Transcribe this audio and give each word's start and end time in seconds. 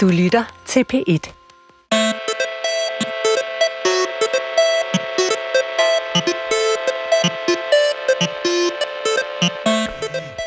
Du 0.00 0.08
lytter 0.08 0.44
til 0.66 0.84
P1. 0.92 1.32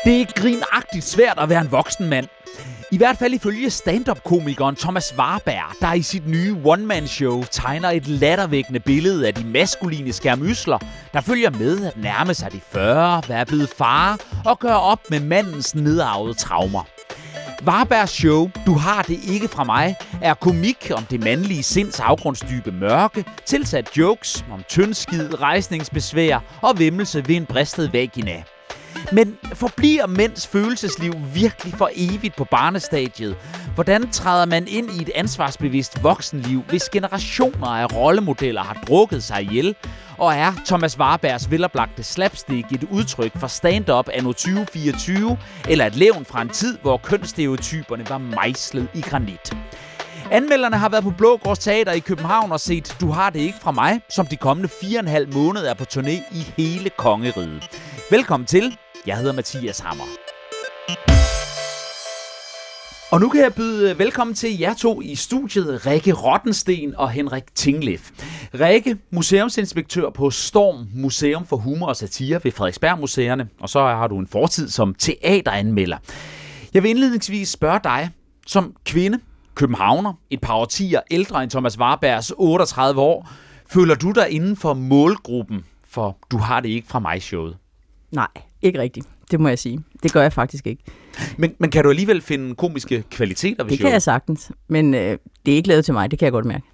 Det 0.04 0.20
er 0.20 0.40
grinagtigt 0.40 1.04
svært 1.04 1.38
at 1.38 1.48
være 1.48 1.60
en 1.60 1.72
voksen 1.72 2.08
mand. 2.08 2.26
I 2.92 2.96
hvert 2.96 3.16
fald 3.18 3.34
ifølge 3.34 3.70
stand-up-komikeren 3.70 4.76
Thomas 4.76 5.14
Warberg, 5.18 5.80
der 5.80 5.92
i 5.92 6.02
sit 6.02 6.28
nye 6.28 6.56
one-man-show 6.64 7.44
tegner 7.50 7.90
et 7.90 8.08
lattervækkende 8.08 8.80
billede 8.80 9.26
af 9.26 9.34
de 9.34 9.44
maskuline 9.44 10.12
skærmysler, 10.12 10.78
der 11.12 11.20
følger 11.20 11.50
med 11.50 11.86
at 11.86 11.96
nærme 11.96 12.34
sig 12.34 12.52
de 12.52 12.60
40, 12.72 13.22
være 13.28 13.46
blevet 13.46 13.68
far 13.68 14.18
og 14.44 14.58
gøre 14.58 14.80
op 14.80 15.00
med 15.10 15.20
mandens 15.20 15.74
nedarvede 15.74 16.34
traumer. 16.34 16.93
Varbergs 17.64 18.10
show, 18.10 18.50
Du 18.66 18.74
har 18.74 19.02
det 19.02 19.20
ikke 19.28 19.48
fra 19.48 19.64
mig, 19.64 19.96
er 20.22 20.34
komik 20.34 20.90
om 20.96 21.04
det 21.04 21.24
mandlige 21.24 21.62
sinds 21.62 22.00
afgrundsdybe 22.00 22.72
mørke, 22.72 23.24
tilsat 23.46 23.96
jokes 23.98 24.44
om 24.52 24.62
tyndskid, 24.68 25.40
rejsningsbesvær 25.40 26.38
og 26.62 26.78
vimmelse 26.78 27.28
ved 27.28 27.36
en 27.36 27.46
bristet 27.46 27.92
vagina. 27.92 28.42
Men 29.12 29.36
forbliver 29.54 30.06
mænds 30.06 30.46
følelsesliv 30.46 31.14
virkelig 31.34 31.74
for 31.74 31.90
evigt 31.94 32.36
på 32.36 32.44
barnestadiet? 32.44 33.36
Hvordan 33.74 34.10
træder 34.10 34.46
man 34.46 34.66
ind 34.68 34.90
i 34.90 35.02
et 35.02 35.10
ansvarsbevidst 35.14 36.02
voksenliv, 36.02 36.62
hvis 36.68 36.88
generationer 36.88 37.66
af 37.66 37.96
rollemodeller 37.96 38.62
har 38.62 38.84
drukket 38.88 39.22
sig 39.22 39.42
ihjel? 39.42 39.74
Og 40.18 40.34
er 40.34 40.52
Thomas 40.66 40.98
Warbergs 40.98 41.50
veloplagte 41.50 42.02
slapstick 42.02 42.72
et 42.72 42.84
udtryk 42.90 43.32
for 43.40 43.46
stand-up 43.46 44.08
anno 44.12 44.32
2024, 44.32 45.38
eller 45.68 45.86
et 45.86 45.96
levn 45.96 46.24
fra 46.24 46.42
en 46.42 46.48
tid, 46.48 46.78
hvor 46.82 46.96
kønsstereotyperne 46.96 48.08
var 48.08 48.18
mejslet 48.18 48.88
i 48.94 49.00
granit? 49.00 49.56
Anmelderne 50.30 50.76
har 50.76 50.88
været 50.88 51.04
på 51.04 51.10
Blågårds 51.10 51.58
Teater 51.58 51.92
i 51.92 51.98
København 51.98 52.52
og 52.52 52.60
set 52.60 52.96
Du 53.00 53.10
har 53.10 53.30
det 53.30 53.40
ikke 53.40 53.58
fra 53.62 53.72
mig, 53.72 54.00
som 54.08 54.26
de 54.26 54.36
kommende 54.36 54.68
4,5 54.68 55.34
måneder 55.34 55.70
er 55.70 55.74
på 55.74 55.84
turné 55.92 56.36
i 56.36 56.52
hele 56.56 56.90
kongeriget. 56.90 57.80
Velkommen 58.10 58.46
til. 58.46 58.78
Jeg 59.06 59.16
hedder 59.16 59.32
Mathias 59.32 59.78
Hammer. 59.78 60.04
Og 63.14 63.20
nu 63.20 63.28
kan 63.28 63.40
jeg 63.40 63.54
byde 63.54 63.90
øh, 63.90 63.98
velkommen 63.98 64.34
til 64.34 64.58
jer 64.58 64.74
to 64.74 65.00
i 65.00 65.14
studiet, 65.14 65.86
Rikke 65.86 66.12
Rottensten 66.12 66.94
og 66.96 67.10
Henrik 67.10 67.54
Tinglef. 67.54 68.10
Rikke, 68.54 68.98
museumsinspektør 69.10 70.10
på 70.10 70.30
Storm 70.30 70.88
Museum 70.94 71.46
for 71.46 71.56
Humor 71.56 71.86
og 71.86 71.96
Satire 71.96 72.40
ved 72.44 72.52
Frederiksberg 72.52 72.98
Museerne, 72.98 73.48
og 73.60 73.68
så 73.68 73.80
har 73.80 74.06
du 74.06 74.18
en 74.18 74.26
fortid 74.26 74.68
som 74.68 74.94
teateranmelder. 74.94 75.96
Jeg 76.74 76.82
vil 76.82 76.90
indledningsvis 76.90 77.48
spørge 77.48 77.80
dig, 77.84 78.10
som 78.46 78.74
kvinde, 78.84 79.18
københavner, 79.54 80.12
et 80.30 80.40
par 80.40 80.54
årtier 80.54 81.00
ældre 81.10 81.42
end 81.42 81.50
Thomas 81.50 81.78
Warbergs 81.78 82.32
38 82.36 83.00
år, 83.00 83.28
føler 83.66 83.94
du 83.94 84.10
dig 84.10 84.30
inden 84.30 84.56
for 84.56 84.74
målgruppen 84.74 85.64
for 85.88 86.18
Du 86.30 86.38
har 86.38 86.60
det 86.60 86.68
ikke 86.68 86.88
fra 86.88 86.98
mig 86.98 87.22
showet? 87.22 87.56
Nej, 88.10 88.28
ikke 88.62 88.80
rigtigt. 88.80 89.06
Det 89.30 89.40
må 89.40 89.48
jeg 89.48 89.58
sige. 89.58 89.80
Det 90.02 90.12
gør 90.12 90.22
jeg 90.22 90.32
faktisk 90.32 90.66
ikke. 90.66 90.82
Men, 91.36 91.52
men 91.58 91.70
kan 91.70 91.84
du 91.84 91.90
alligevel 91.90 92.20
finde 92.20 92.54
komiske 92.54 93.04
kvaliteter 93.10 93.64
ved 93.64 93.70
Det 93.70 93.80
kan 93.80 93.90
jeg 93.90 94.02
sagtens, 94.02 94.52
men 94.68 94.94
øh, 94.94 95.18
det 95.46 95.52
er 95.52 95.56
ikke 95.56 95.68
lavet 95.68 95.84
til 95.84 95.94
mig, 95.94 96.10
det 96.10 96.18
kan 96.18 96.26
jeg 96.26 96.32
godt 96.32 96.44
mærke. 96.44 96.64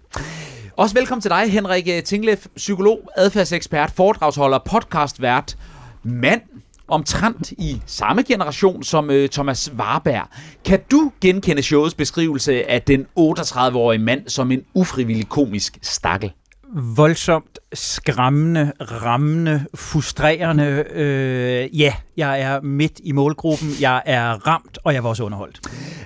Også 0.77 0.95
velkommen 0.95 1.23
til 1.23 1.31
dig, 1.31 1.53
Henrik 1.53 2.05
Tinglef, 2.05 2.47
psykolog, 2.57 3.11
adfærdsekspert, 3.17 3.91
foredragsholder, 3.91 4.59
podcastvært, 4.59 5.59
mand, 6.03 6.41
omtrent 6.89 7.53
i 7.53 7.83
samme 7.87 8.23
generation 8.23 8.83
som 8.83 9.11
øh, 9.11 9.29
Thomas 9.29 9.73
Warberg. 9.79 10.29
Kan 10.65 10.81
du 10.91 11.13
genkende 11.21 11.63
showets 11.63 11.95
beskrivelse 11.95 12.71
af 12.71 12.83
den 12.83 13.07
38-årige 13.19 13.99
mand 13.99 14.29
som 14.29 14.51
en 14.51 14.63
ufrivillig 14.75 15.29
komisk 15.29 15.79
stakkel? 15.83 16.33
Voldsomt 16.75 17.59
skræmmende, 17.73 18.73
rammende, 18.81 19.67
frustrerende. 19.75 20.85
Øh, 20.91 21.81
ja, 21.81 21.95
jeg 22.17 22.41
er 22.41 22.61
midt 22.61 23.01
i 23.05 23.13
målgruppen, 23.13 23.69
jeg 23.81 24.03
er 24.07 24.47
ramt, 24.47 24.79
og 24.85 24.95
jeg 24.95 25.03
var 25.03 25.09
også 25.09 25.25
underholdt. 25.25 25.61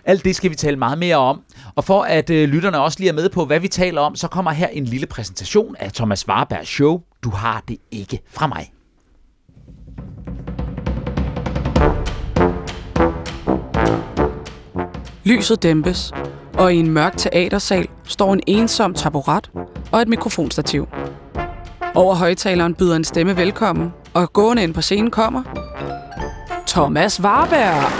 Alt 0.04 0.24
det 0.24 0.36
skal 0.36 0.50
vi 0.50 0.54
tale 0.54 0.76
meget 0.76 0.98
mere 0.98 1.16
om. 1.16 1.40
Og 1.74 1.84
for 1.84 2.02
at 2.02 2.30
øh, 2.30 2.48
lytterne 2.48 2.80
også 2.80 2.98
lige 3.00 3.08
er 3.08 3.14
med 3.14 3.28
på, 3.28 3.44
hvad 3.44 3.60
vi 3.60 3.68
taler 3.68 4.00
om, 4.00 4.16
så 4.16 4.28
kommer 4.28 4.50
her 4.50 4.68
en 4.68 4.84
lille 4.84 5.06
præsentation 5.06 5.76
af 5.78 5.92
Thomas 5.92 6.28
Warbergs 6.28 6.68
show. 6.68 7.00
Du 7.24 7.30
har 7.30 7.64
det 7.68 7.78
ikke 7.90 8.20
fra 8.30 8.46
mig. 8.46 8.72
Lyset 15.24 15.62
dæmpes, 15.62 16.12
og 16.58 16.74
i 16.74 16.76
en 16.76 16.90
mørk 16.90 17.16
teatersal 17.16 17.88
står 18.04 18.32
en 18.32 18.40
ensom 18.46 18.94
taburet 18.94 19.50
og 19.92 20.02
et 20.02 20.08
mikrofonstativ. 20.08 20.88
Over 21.94 22.14
højtaleren 22.14 22.74
byder 22.74 22.96
en 22.96 23.04
stemme 23.04 23.36
velkommen, 23.36 23.92
og 24.14 24.32
gående 24.32 24.62
ind 24.62 24.74
på 24.74 24.82
scenen 24.82 25.10
kommer 25.10 25.42
Thomas 26.66 27.22
Warberg. 27.22 27.90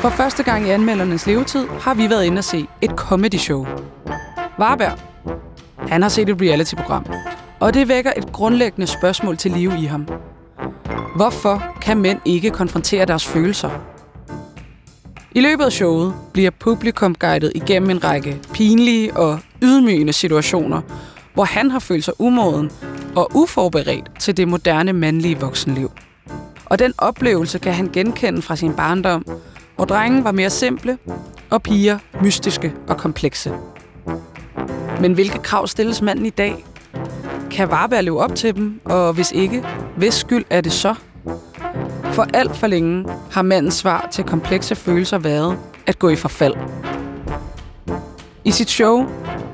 For 0.00 0.08
første 0.08 0.42
gang 0.42 0.66
i 0.66 0.70
anmeldernes 0.70 1.26
levetid 1.26 1.66
har 1.80 1.94
vi 1.94 2.10
været 2.10 2.24
inde 2.24 2.38
og 2.38 2.44
se 2.44 2.68
et 2.80 2.90
comedy 2.90 3.36
show. 3.36 3.66
Warberg, 4.58 4.98
han 5.88 6.02
har 6.02 6.08
set 6.08 6.28
et 6.28 6.40
reality-program, 6.40 7.06
og 7.60 7.74
det 7.74 7.88
vækker 7.88 8.12
et 8.16 8.32
grundlæggende 8.32 8.86
spørgsmål 8.86 9.36
til 9.36 9.50
live 9.50 9.78
i 9.78 9.84
ham. 9.84 10.08
Hvorfor 11.16 11.62
kan 11.82 11.96
mænd 11.98 12.20
ikke 12.24 12.50
konfrontere 12.50 13.04
deres 13.04 13.26
følelser? 13.26 13.70
I 15.36 15.40
løbet 15.40 15.64
af 15.64 15.72
showet 15.72 16.14
bliver 16.32 16.50
publikum 16.50 17.14
guidet 17.14 17.52
igennem 17.54 17.90
en 17.90 18.04
række 18.04 18.40
pinlige 18.52 19.16
og 19.16 19.38
ydmygende 19.62 20.12
situationer, 20.12 20.80
hvor 21.34 21.44
han 21.44 21.70
har 21.70 21.78
følt 21.78 22.04
sig 22.04 22.20
umoden 22.20 22.70
og 23.16 23.30
uforberedt 23.34 24.10
til 24.20 24.36
det 24.36 24.48
moderne 24.48 24.92
mandlige 24.92 25.40
voksenliv. 25.40 25.90
Og 26.64 26.78
den 26.78 26.92
oplevelse 26.98 27.58
kan 27.58 27.72
han 27.72 27.88
genkende 27.92 28.42
fra 28.42 28.56
sin 28.56 28.74
barndom, 28.74 29.26
hvor 29.76 29.84
drengen 29.84 30.24
var 30.24 30.32
mere 30.32 30.50
simple 30.50 30.98
og 31.50 31.62
piger 31.62 31.98
mystiske 32.22 32.72
og 32.88 32.96
komplekse. 32.96 33.52
Men 35.00 35.12
hvilke 35.12 35.38
krav 35.38 35.66
stilles 35.66 36.02
manden 36.02 36.26
i 36.26 36.30
dag? 36.30 36.64
Kan 37.50 37.70
Varberg 37.70 38.04
leve 38.04 38.20
op 38.20 38.34
til 38.34 38.54
dem, 38.54 38.80
og 38.84 39.12
hvis 39.12 39.32
ikke, 39.32 39.64
hvis 39.96 40.14
skyld 40.14 40.44
er 40.50 40.60
det 40.60 40.72
så? 40.72 40.94
For 42.16 42.26
alt 42.34 42.56
for 42.56 42.66
længe 42.66 43.04
har 43.32 43.42
mandens 43.42 43.74
svar 43.74 44.08
til 44.12 44.24
komplekse 44.24 44.74
følelser 44.74 45.18
været 45.18 45.58
at 45.86 45.98
gå 45.98 46.08
i 46.08 46.16
forfald. 46.16 46.54
I 48.44 48.50
sit 48.50 48.70
show, 48.70 49.06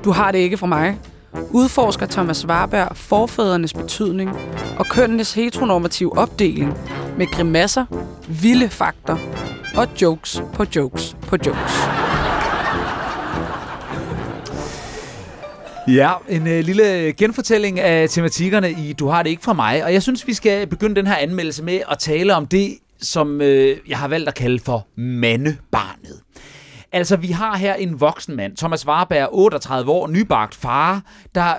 Du 0.04 0.10
har 0.10 0.32
det 0.32 0.38
ikke 0.38 0.56
fra 0.56 0.66
mig, 0.66 0.98
udforsker 1.50 2.06
Thomas 2.06 2.46
Warberg 2.46 2.96
forfædrenes 2.96 3.72
betydning 3.72 4.30
og 4.78 4.86
kønnenes 4.86 5.34
heteronormative 5.34 6.18
opdeling 6.18 6.74
med 7.18 7.26
grimasser, 7.26 7.84
vilde 8.42 8.68
fakter 8.68 9.16
og 9.76 9.88
jokes 10.02 10.42
på 10.54 10.64
jokes 10.76 11.16
på 11.28 11.36
jokes. 11.46 11.91
Ja, 15.88 16.12
en 16.28 16.46
øh, 16.46 16.64
lille 16.64 17.12
genfortælling 17.12 17.80
af 17.80 18.08
tematikkerne 18.10 18.70
i 18.70 18.92
Du 18.92 19.08
har 19.08 19.22
det 19.22 19.30
ikke 19.30 19.42
fra 19.42 19.52
mig, 19.52 19.84
og 19.84 19.92
jeg 19.92 20.02
synes, 20.02 20.26
vi 20.26 20.34
skal 20.34 20.66
begynde 20.66 20.94
den 20.94 21.06
her 21.06 21.16
anmeldelse 21.16 21.64
med 21.64 21.80
at 21.90 21.98
tale 21.98 22.34
om 22.34 22.46
det, 22.46 22.78
som 23.00 23.40
øh, 23.40 23.76
jeg 23.88 23.98
har 23.98 24.08
valgt 24.08 24.28
at 24.28 24.34
kalde 24.34 24.58
for 24.58 24.86
mandebarnet. 24.96 26.20
Altså, 26.94 27.16
vi 27.16 27.26
har 27.26 27.56
her 27.56 27.74
en 27.74 28.00
voksen 28.00 28.36
mand, 28.36 28.56
Thomas 28.56 28.86
Warberg, 28.86 29.28
38 29.32 29.90
år, 29.90 30.08
nybagt 30.08 30.54
far, 30.54 31.02
der 31.34 31.54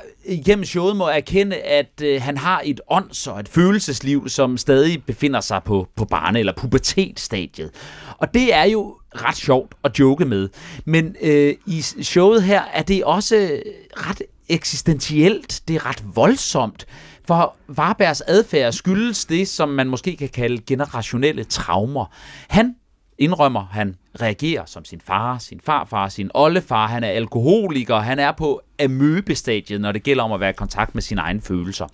gennem 0.45 0.65
showet 0.65 0.95
må 0.95 1.07
erkende, 1.07 1.55
at 1.55 2.01
øh, 2.03 2.21
han 2.21 2.37
har 2.37 2.61
et 2.65 2.81
ånds- 2.91 3.27
og 3.27 3.39
et 3.39 3.49
følelsesliv, 3.49 4.29
som 4.29 4.57
stadig 4.57 5.03
befinder 5.03 5.41
sig 5.41 5.61
på, 5.65 5.87
på 5.95 6.05
barne- 6.05 6.39
eller 6.39 6.53
pubertetstadiet. 6.57 7.71
Og 8.17 8.33
det 8.33 8.53
er 8.53 8.63
jo 8.63 8.97
ret 9.15 9.37
sjovt 9.37 9.75
at 9.83 9.99
joke 9.99 10.25
med. 10.25 10.49
Men 10.85 11.15
øh, 11.21 11.53
i 11.65 11.81
showet 11.81 12.43
her 12.43 12.61
er 12.73 12.81
det 12.83 13.03
også 13.03 13.59
ret 13.97 14.21
eksistentielt, 14.49 15.61
det 15.67 15.75
er 15.75 15.85
ret 15.85 16.03
voldsomt. 16.15 16.85
For 17.27 17.55
Warbergs 17.77 18.21
adfærd 18.21 18.73
skyldes 18.73 19.25
det, 19.25 19.47
som 19.47 19.69
man 19.69 19.87
måske 19.89 20.17
kan 20.17 20.29
kalde 20.29 20.61
generationelle 20.67 21.43
traumer. 21.43 22.05
Han 22.47 22.75
indrømmer, 23.17 23.65
han 23.71 23.95
reagerer 24.21 24.65
som 24.65 24.85
sin 24.85 25.01
far, 25.01 25.37
sin 25.37 25.59
farfar, 25.63 26.09
sin 26.09 26.31
oldefar. 26.33 26.87
Han 26.87 27.03
er 27.03 27.07
alkoholiker, 27.07 27.99
han 27.99 28.19
er 28.19 28.31
på 28.31 28.61
amøbestadiet, 28.83 29.81
når 29.81 29.91
det 29.91 30.03
gælder 30.03 30.23
om 30.23 30.31
at 30.31 30.39
være 30.39 30.49
i 30.49 30.53
kontakt 30.53 30.95
med 30.95 31.01
sine 31.01 31.21
egne 31.21 31.41
følelser. 31.41 31.87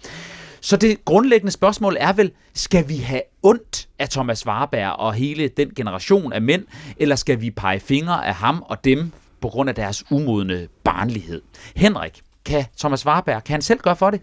Så 0.61 0.77
det 0.77 1.05
grundlæggende 1.05 1.51
spørgsmål 1.51 1.97
er 1.99 2.13
vel, 2.13 2.31
skal 2.53 2.89
vi 2.89 2.97
have 2.97 3.21
ondt 3.43 3.87
af 3.99 4.09
Thomas 4.09 4.47
Warberg 4.47 4.91
og 4.91 5.13
hele 5.13 5.47
den 5.47 5.71
generation 5.75 6.33
af 6.33 6.41
mænd, 6.41 6.65
eller 6.97 7.15
skal 7.15 7.41
vi 7.41 7.51
pege 7.51 7.79
fingre 7.79 8.27
af 8.27 8.35
ham 8.35 8.63
og 8.65 8.83
dem 8.83 9.11
på 9.41 9.47
grund 9.47 9.69
af 9.69 9.75
deres 9.75 10.11
umodne 10.11 10.67
barnlighed? 10.83 11.41
Henrik, 11.75 12.21
kan 12.45 12.65
Thomas 12.79 13.05
Warberg, 13.05 13.43
kan 13.43 13.53
han 13.53 13.61
selv 13.61 13.79
gøre 13.79 13.95
for 13.95 14.09
det? 14.09 14.21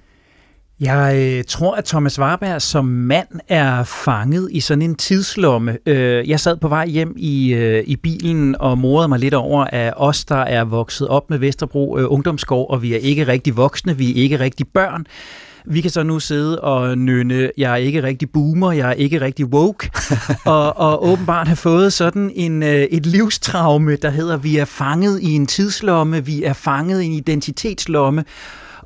Jeg 0.81 1.17
øh, 1.17 1.44
tror, 1.49 1.75
at 1.75 1.84
Thomas 1.84 2.19
Warberg 2.19 2.62
som 2.62 2.84
mand 2.84 3.28
er 3.49 3.84
fanget 3.84 4.49
i 4.52 4.61
sådan 4.61 4.82
en 4.82 4.94
tidslomme. 4.94 5.78
Øh, 5.87 6.28
jeg 6.28 6.40
sad 6.40 6.56
på 6.56 6.69
vej 6.69 6.87
hjem 6.87 7.14
i, 7.17 7.55
øh, 7.55 7.84
i 7.87 7.96
bilen 7.96 8.56
og 8.61 8.78
morede 8.78 9.08
mig 9.08 9.19
lidt 9.19 9.34
over, 9.34 9.64
at 9.64 9.94
os, 9.96 10.25
der 10.25 10.37
er 10.37 10.64
vokset 10.64 11.08
op 11.08 11.31
med 11.31 11.38
Vesterbro 11.38 11.99
øh, 11.99 12.05
Ungdomsskov, 12.08 12.67
og 12.70 12.82
vi 12.82 12.94
er 12.94 12.99
ikke 12.99 13.26
rigtig 13.26 13.56
voksne, 13.56 13.96
vi 13.96 14.11
er 14.11 14.23
ikke 14.23 14.38
rigtig 14.38 14.67
børn, 14.75 15.06
vi 15.64 15.81
kan 15.81 15.90
så 15.90 16.02
nu 16.02 16.20
sidde 16.20 16.61
og 16.61 16.99
nynne, 16.99 17.50
jeg 17.56 17.73
er 17.73 17.76
ikke 17.76 18.02
rigtig 18.02 18.31
boomer, 18.31 18.73
jeg 18.73 18.88
er 18.88 18.93
ikke 18.93 19.20
rigtig 19.20 19.46
woke, 19.46 19.90
og, 20.44 20.76
og 20.76 21.06
åbenbart 21.08 21.46
have 21.46 21.56
fået 21.56 21.93
sådan 21.93 22.31
en, 22.34 22.62
et 22.62 23.06
livstraume, 23.06 23.96
der 23.96 24.11
hedder, 24.11 24.37
vi 24.37 24.56
er 24.56 24.64
fanget 24.64 25.23
i 25.23 25.32
en 25.34 25.46
tidslomme, 25.46 26.25
vi 26.25 26.43
er 26.43 26.52
fanget 26.52 27.02
i 27.02 27.06
en 27.06 27.12
identitetslomme, 27.12 28.25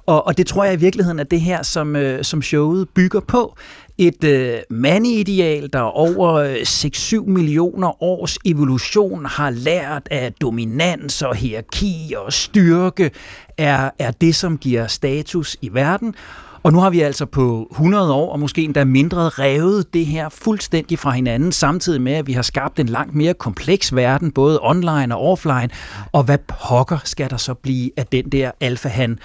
og, 0.06 0.26
og 0.26 0.38
det 0.38 0.46
tror 0.46 0.64
jeg 0.64 0.74
i 0.74 0.76
virkeligheden 0.76 1.18
er 1.18 1.24
det 1.24 1.40
her, 1.40 1.62
som, 1.62 1.96
øh, 1.96 2.24
som 2.24 2.42
showet 2.42 2.88
bygger 2.88 3.20
på. 3.20 3.56
Et 3.98 4.24
øh, 4.24 4.58
mandeideal, 4.70 5.68
der 5.72 5.80
over 5.80 6.32
øh, 6.34 6.54
6-7 6.54 7.30
millioner 7.30 8.02
års 8.02 8.38
evolution 8.44 9.26
har 9.26 9.50
lært, 9.50 10.08
at 10.10 10.40
dominans 10.40 11.22
og 11.22 11.36
hierarki 11.36 12.14
og 12.16 12.32
styrke 12.32 13.10
er, 13.58 13.90
er 13.98 14.10
det, 14.10 14.34
som 14.34 14.58
giver 14.58 14.86
status 14.86 15.56
i 15.62 15.68
verden. 15.72 16.14
Og 16.62 16.72
nu 16.72 16.78
har 16.78 16.90
vi 16.90 17.00
altså 17.00 17.26
på 17.26 17.68
100 17.70 18.12
år, 18.12 18.32
og 18.32 18.40
måske 18.40 18.62
endda 18.62 18.84
mindre, 18.84 19.28
revet 19.28 19.94
det 19.94 20.06
her 20.06 20.28
fuldstændig 20.28 20.98
fra 20.98 21.10
hinanden, 21.10 21.52
samtidig 21.52 22.02
med, 22.02 22.12
at 22.12 22.26
vi 22.26 22.32
har 22.32 22.42
skabt 22.42 22.78
en 22.80 22.86
langt 22.86 23.14
mere 23.14 23.34
kompleks 23.34 23.94
verden, 23.94 24.30
både 24.32 24.58
online 24.62 25.16
og 25.16 25.32
offline. 25.32 25.68
Og 26.12 26.22
hvad 26.22 26.38
pokker 26.38 26.98
skal 27.04 27.30
der 27.30 27.36
så 27.36 27.54
blive 27.54 27.90
af 27.96 28.06
den 28.06 28.24
der 28.28 28.50
alfahan? 28.60 29.18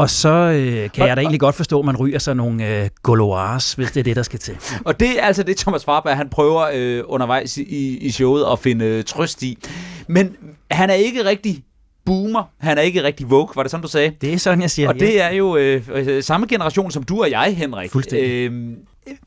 Og 0.00 0.10
så 0.10 0.28
øh, 0.28 0.90
kan 0.90 1.06
jeg 1.06 1.16
da 1.16 1.20
egentlig 1.20 1.40
godt 1.40 1.54
forstå, 1.54 1.78
at 1.78 1.84
man 1.84 1.96
ryger 1.96 2.18
sig 2.18 2.36
nogle 2.36 2.82
øh, 2.82 2.88
goloirs, 3.02 3.72
hvis 3.72 3.90
det 3.90 4.00
er 4.00 4.04
det, 4.04 4.16
der 4.16 4.22
skal 4.22 4.38
til. 4.38 4.56
Og 4.84 5.00
det 5.00 5.18
er 5.18 5.22
altså 5.22 5.42
det, 5.42 5.56
Thomas 5.56 5.88
Warberg, 5.88 6.16
han 6.16 6.28
prøver 6.28 6.70
øh, 6.74 7.02
undervejs 7.06 7.56
i, 7.56 7.98
i 7.98 8.10
showet 8.10 8.44
at 8.52 8.58
finde 8.58 8.84
øh, 8.84 9.04
trøst 9.04 9.42
i. 9.42 9.58
Men 10.08 10.36
han 10.70 10.90
er 10.90 10.94
ikke 10.94 11.24
rigtig 11.24 11.64
boomer. 12.04 12.42
Han 12.58 12.78
er 12.78 12.82
ikke 12.82 13.02
rigtig 13.02 13.26
woke, 13.26 13.56
var 13.56 13.62
det 13.62 13.70
sådan, 13.70 13.82
du 13.82 13.88
sagde? 13.88 14.12
Det 14.20 14.32
er 14.32 14.38
sådan, 14.38 14.60
jeg 14.60 14.70
siger. 14.70 14.88
Og 14.88 14.94
det 14.94 15.22
er 15.22 15.30
jo 15.30 15.56
øh, 15.56 15.82
øh, 15.92 16.22
samme 16.22 16.46
generation 16.46 16.90
som 16.90 17.02
du 17.02 17.22
og 17.22 17.30
jeg, 17.30 17.56
Henrik. 17.56 17.90
Fuldstændig. 17.90 18.50
Øh, 18.50 18.72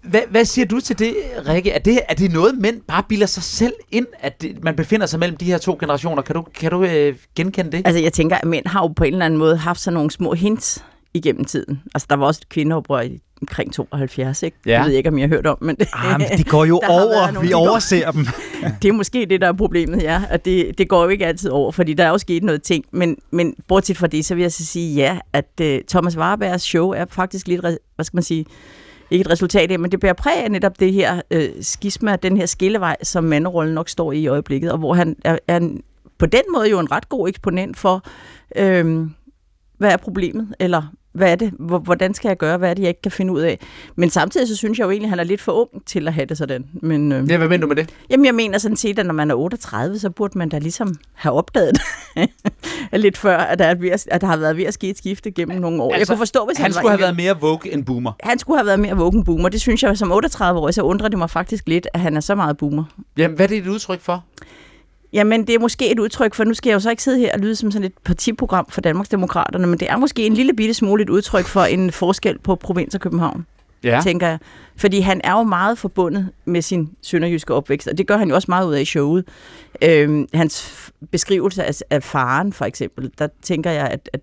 hvad, 0.04 0.22
hvad 0.30 0.46
siger 0.46 0.66
du 0.66 0.80
til 0.80 1.00
det, 1.00 1.16
Rikke? 1.48 1.72
Er 1.72 1.80
det, 1.80 2.00
er 2.10 2.14
det 2.14 2.31
noget, 2.31 2.58
mænd 2.58 2.81
bare 2.88 3.04
bilder 3.10 3.25
sig 3.25 3.44
selv 3.44 3.74
ind, 3.92 4.08
at 4.20 4.42
det, 4.42 4.64
man 4.64 4.75
befinder 4.75 5.06
sig 5.06 5.20
mellem 5.20 5.38
de 5.38 5.46
her 5.46 5.58
to 5.58 5.78
generationer? 5.80 6.22
Kan 6.22 6.36
du, 6.36 6.42
kan 6.42 6.72
du 6.72 6.84
øh, 6.84 7.16
genkende 7.36 7.72
det? 7.72 7.81
Altså, 7.86 8.02
jeg 8.02 8.14
tænker, 8.14 8.36
at 8.36 8.46
mænd 8.46 8.68
har 8.68 8.81
jo 8.81 8.88
på 8.88 9.04
en 9.04 9.14
eller 9.14 9.25
anden 9.25 9.38
måde 9.40 9.58
haft 9.58 9.80
sådan 9.80 9.94
nogle 9.94 10.12
små 10.12 10.34
hints 10.34 10.86
igennem 11.14 11.46
tiden. 11.46 11.81
Altså, 11.96 12.08
der 12.10 12.16
var 12.16 12.25
også 12.25 12.40
et 12.44 12.50
kvindeoprør 12.50 13.02
i 13.02 13.20
omkring 13.42 13.74
72, 13.74 14.44
ikke? 14.44 14.58
Ja. 14.66 14.72
Jeg 14.72 14.86
ved 14.86 14.94
ikke, 14.94 15.10
om 15.10 15.20
jeg 15.20 15.30
har 15.30 15.36
hørt 15.36 15.48
om, 15.48 15.58
men... 15.62 15.78
ah, 15.94 16.19
men 16.19 16.38
de 16.38 16.44
går 16.44 16.66
jo 16.66 16.81
over, 16.90 17.31
nogle, 17.31 17.48
vi 17.48 17.48
de 17.48 17.54
overser 17.54 18.06
går, 18.06 18.12
dem. 18.12 18.26
det 18.81 18.90
er 18.90 18.94
måske 18.94 19.26
det, 19.30 19.42
der 19.42 19.48
er 19.48 19.54
problemet, 19.54 20.04
ja. 20.04 20.22
At 20.30 20.46
det, 20.46 20.78
det 20.78 20.90
går 20.90 21.04
jo 21.04 21.10
ikke 21.10 21.26
altid 21.26 21.50
over, 21.50 21.72
fordi 21.72 21.94
der 21.94 22.06
er 22.06 22.10
jo 22.10 22.18
sket 22.18 22.44
noget 22.44 22.64
ting. 22.64 22.86
Men, 22.92 23.18
men 23.31 23.56
bortset 23.68 23.98
fra 23.98 24.08
det, 24.08 24.26
så 24.26 24.36
vil 24.36 24.42
jeg 24.42 24.52
så 24.52 24.66
sige 24.66 24.96
ja, 24.96 25.18
at 25.34 25.46
uh, 25.62 25.68
Thomas 25.88 26.18
Warbergs 26.18 26.64
show 26.64 26.90
er 26.90 27.06
faktisk 27.10 27.48
lidt, 27.48 27.62
hvad 27.62 28.06
skal 28.06 28.18
man 28.18 28.24
sige, 28.24 28.46
ikke 29.13 29.25
et 29.25 29.31
resultat 29.31 29.71
af, 29.71 29.80
men 29.80 29.92
det 29.92 30.00
bærer 30.00 30.13
præg 30.13 30.44
af 30.44 30.51
netop 30.51 30.80
det 30.80 30.94
her 30.94 31.21
øh, 31.31 31.50
skisma, 31.62 32.15
den 32.15 32.38
her 32.38 32.45
skillevej, 32.45 32.95
som 33.04 33.24
manderollen 33.24 33.74
nok 33.74 33.89
står 33.89 34.12
i 34.12 34.19
i 34.19 34.27
øjeblikket, 34.27 34.71
og 34.71 34.77
hvor 34.77 34.94
han 34.94 35.15
er, 35.25 35.38
er 35.48 35.57
en, 35.57 35.81
på 36.18 36.25
den 36.25 36.42
måde 36.54 36.69
jo 36.69 36.80
en 36.80 36.92
ret 36.92 37.10
god 37.10 37.30
eksponent 37.30 37.77
for, 37.77 38.04
øh, 38.56 39.07
hvad 39.77 39.92
er 39.92 39.98
problemet, 39.98 40.56
eller 40.60 40.94
hvad 41.13 41.31
er 41.31 41.36
det, 41.36 41.51
hvordan 41.83 42.13
skal 42.13 42.30
jeg 42.30 42.38
gøre, 42.38 42.57
hvad 42.57 42.69
er 42.69 42.74
det, 42.74 42.81
jeg 42.81 42.89
ikke 42.89 43.01
kan 43.01 43.12
finde 43.12 43.33
ud 43.33 43.42
af. 43.42 43.60
Men 43.95 44.10
samtidig 44.10 44.48
så 44.48 44.56
synes 44.56 44.80
jeg 44.80 44.86
jo 44.86 44.92
egentlig, 44.92 45.07
at 45.07 45.10
han 45.10 45.19
er 45.19 45.24
lidt 45.24 45.42
for 45.42 45.51
ung 45.51 45.86
til 45.86 46.07
at 46.07 46.13
have 46.13 46.25
det 46.25 46.38
sådan. 46.38 46.65
Men, 46.74 47.12
øh, 47.12 47.30
ja, 47.30 47.38
hvad 47.38 47.48
mener 47.48 47.62
du 47.62 47.68
med 47.68 47.75
det? 47.75 47.89
Jamen 48.10 48.25
jeg 48.25 48.36
mener 48.36 48.57
sådan 48.57 48.77
set, 48.77 49.00
at 49.00 49.06
når 49.06 49.13
man 49.13 49.31
er 49.31 49.36
38, 49.36 50.00
så 50.00 50.10
burde 50.10 50.38
man 50.38 50.50
da 50.50 50.57
ligesom 50.57 50.95
have 51.13 51.33
opdaget 51.33 51.77
lidt 52.94 53.18
før, 53.18 53.38
at 53.38 53.60
der, 53.60 53.65
er 53.65 53.75
ved, 53.75 53.89
at 54.07 54.21
der 54.21 54.27
har 54.27 54.38
været 54.38 54.57
ved 54.57 54.63
at 54.63 54.74
ske 54.74 54.89
et 54.89 54.98
skifte 54.98 55.31
gennem 55.31 55.62
nogle 55.62 55.83
år. 55.83 55.94
Altså, 55.94 56.00
jeg 56.00 56.07
kunne 56.07 56.18
forstå, 56.18 56.45
hvis 56.45 56.57
han, 56.57 56.63
han 56.63 56.74
skulle 56.74 56.89
have 56.89 57.01
været 57.01 57.16
mere 57.16 57.36
woke 57.42 57.74
end 57.74 57.86
boomer. 57.86 58.12
Han 58.24 58.39
skulle 58.39 58.57
have 58.57 58.66
været 58.66 58.80
mere 58.80 58.95
woke 58.95 59.18
end 59.18 59.25
boomer. 59.25 59.50
Det 59.50 59.62
synes 59.62 59.83
jeg, 59.83 59.98
som 59.98 60.12
38-årig, 60.12 60.74
så 60.74 60.81
undrer 60.81 61.07
det 61.07 61.18
mig 61.18 61.30
faktisk 61.30 61.68
lidt, 61.68 61.88
at 61.94 62.00
han 62.00 62.18
er 62.18 62.21
så 62.21 62.36
meget 62.36 62.57
boomer. 62.57 62.83
Jamen, 63.18 63.36
hvad 63.36 63.45
er 63.45 63.48
det 63.48 63.57
et 63.57 63.68
udtryk 63.68 64.01
for? 64.01 64.24
Jamen, 65.13 65.48
det 65.48 65.56
er 65.56 65.60
måske 65.60 65.92
et 65.92 66.00
udtryk 66.00 66.33
for, 66.33 66.44
nu 66.44 66.54
skal 66.54 66.69
jeg 66.69 66.74
jo 66.75 66.80
så 66.80 66.89
ikke 66.89 67.04
sidde 67.04 67.19
her 67.19 67.33
og 67.33 67.39
lyde 67.39 67.56
som 67.56 67.71
sådan 67.71 67.86
et 67.86 67.94
partiprogram 68.04 68.65
for 68.69 68.81
Danmarksdemokraterne, 68.81 69.68
men 69.68 69.80
det 69.80 69.89
er 69.89 69.98
måske 69.98 70.25
en 70.25 70.33
lille 70.33 70.54
bitte 70.54 70.74
smule 70.74 71.04
et 71.04 71.10
udtryk 71.10 71.45
for 71.45 71.62
en 71.62 71.92
forskel 71.92 72.39
på 72.39 72.56
provins 72.56 72.95
og 72.95 73.01
København, 73.01 73.45
ja. 73.83 74.01
tænker 74.04 74.27
jeg. 74.27 74.39
Fordi 74.75 75.00
han 75.00 75.21
er 75.24 75.31
jo 75.31 75.44
meget 75.44 75.77
forbundet 75.77 76.30
med 76.45 76.62
sin 76.62 76.89
sønderjyske 77.01 77.54
opvækst, 77.54 77.88
og 77.88 77.98
det 77.98 78.07
gør 78.07 78.18
han 78.18 78.30
jo 78.30 78.36
også 78.36 78.45
meget 78.50 78.68
ud 78.68 78.74
af 78.74 78.81
i 78.81 78.86
showet. 78.86 79.25
Øhm, 79.81 80.27
hans 80.33 80.92
beskrivelse 81.12 81.63
af, 81.63 81.81
af 81.89 82.04
faren, 82.04 82.54
for 82.54 82.66
eksempel, 82.66 83.12
der 83.19 83.27
tænker 83.42 83.71
jeg, 83.71 83.88
at, 83.88 84.09
at 84.13 84.21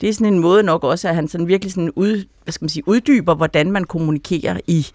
det 0.00 0.08
er 0.08 0.12
sådan 0.12 0.32
en 0.32 0.38
måde 0.38 0.62
nok 0.62 0.84
også, 0.84 1.08
at 1.08 1.14
han 1.14 1.28
sådan 1.28 1.48
virkelig 1.48 1.72
sådan 1.72 1.90
ud, 1.96 2.24
hvad 2.44 2.52
skal 2.52 2.64
man 2.64 2.68
sige, 2.68 2.88
uddyber, 2.88 3.34
hvordan 3.34 3.72
man 3.72 3.84
kommunikerer 3.84 4.60
i 4.66 4.86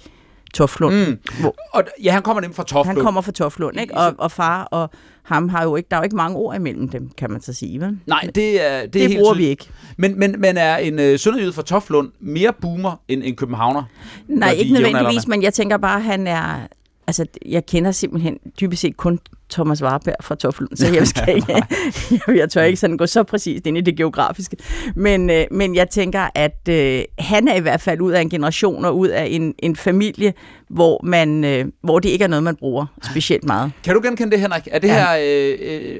Toflund. 0.53 1.07
Mm. 1.07 1.19
Hvor, 1.39 1.55
og 1.73 1.83
ja, 2.03 2.11
han 2.11 2.21
kommer 2.21 2.41
nemlig 2.41 2.55
fra 2.55 2.63
Toflund. 2.63 2.97
Han 2.97 3.03
kommer 3.05 3.21
fra 3.21 3.31
Toflund, 3.31 3.79
ikke? 3.79 3.97
Og, 3.97 4.13
og 4.17 4.31
far 4.31 4.63
og 4.63 4.89
ham 5.23 5.49
har 5.49 5.63
jo 5.63 5.75
ikke, 5.75 5.87
der 5.91 5.97
er 5.97 5.99
jo 5.99 6.03
ikke 6.03 6.15
mange 6.15 6.37
ord 6.37 6.55
imellem 6.55 6.89
dem, 6.89 7.09
kan 7.17 7.31
man 7.31 7.41
så 7.41 7.53
sige, 7.53 7.81
vel? 7.81 7.99
Nej, 8.05 8.29
det 8.35 8.65
er 8.65 8.81
det, 8.81 8.93
det 8.93 9.03
er 9.03 9.07
helt 9.07 9.19
bruger 9.19 9.33
vi 9.33 9.45
ikke. 9.45 9.69
Men, 9.97 10.19
men, 10.19 10.35
men 10.41 10.57
er 10.57 10.77
en 10.77 10.99
øh, 10.99 11.19
sønderjyd 11.19 11.51
fra 11.51 11.61
Toflund 11.61 12.11
mere 12.19 12.53
boomer 12.61 13.01
end 13.07 13.23
en 13.23 13.35
københavner? 13.35 13.83
Nej, 14.27 14.51
ikke 14.51 14.73
nødvendigvis, 14.73 15.27
men 15.27 15.43
jeg 15.43 15.53
tænker 15.53 15.77
bare, 15.77 15.95
at 15.95 16.03
han 16.03 16.27
er... 16.27 16.67
Altså, 17.07 17.25
jeg 17.45 17.65
kender 17.65 17.91
simpelthen 17.91 18.37
dybest 18.61 18.81
set 18.81 18.97
kun 18.97 19.19
Thomas 19.49 19.83
Warberg 19.83 20.15
fra 20.21 20.35
Toflund, 20.35 20.77
så 20.77 20.87
jeg, 20.93 21.07
skal 21.07 21.35
ikke, 21.35 21.53
jeg, 21.53 22.37
jeg 22.41 22.49
tør 22.49 22.61
ikke 22.61 22.77
sådan 22.77 22.97
gå 22.97 23.05
så 23.05 23.23
præcist 23.23 23.65
ind 23.65 23.77
i 23.77 23.81
det 23.81 23.97
geografiske. 23.97 24.57
Men, 24.95 25.29
øh, 25.29 25.45
men 25.51 25.75
jeg 25.75 25.89
tænker, 25.89 26.27
at 26.35 26.69
øh, 26.69 27.03
han 27.19 27.47
er 27.47 27.55
i 27.55 27.59
hvert 27.59 27.81
fald 27.81 28.01
ud 28.01 28.11
af 28.11 28.21
en 28.21 28.29
generation 28.29 28.85
og 28.85 28.97
ud 28.97 29.07
af 29.07 29.27
en, 29.29 29.53
en 29.59 29.75
familie, 29.75 30.33
hvor, 30.69 31.01
man, 31.03 31.43
øh, 31.43 31.65
hvor 31.83 31.99
det 31.99 32.09
ikke 32.09 32.23
er 32.23 32.27
noget, 32.27 32.43
man 32.43 32.55
bruger 32.55 32.85
specielt 33.11 33.43
meget. 33.43 33.71
Kan 33.83 33.95
du 33.95 34.01
genkende 34.03 34.31
det, 34.31 34.39
Henrik? 34.39 34.67
Er 34.71 34.79
det 34.79 34.87
ja. 34.87 34.93
her 34.93 35.17
øh, 35.21 35.57
øh, 35.61 35.99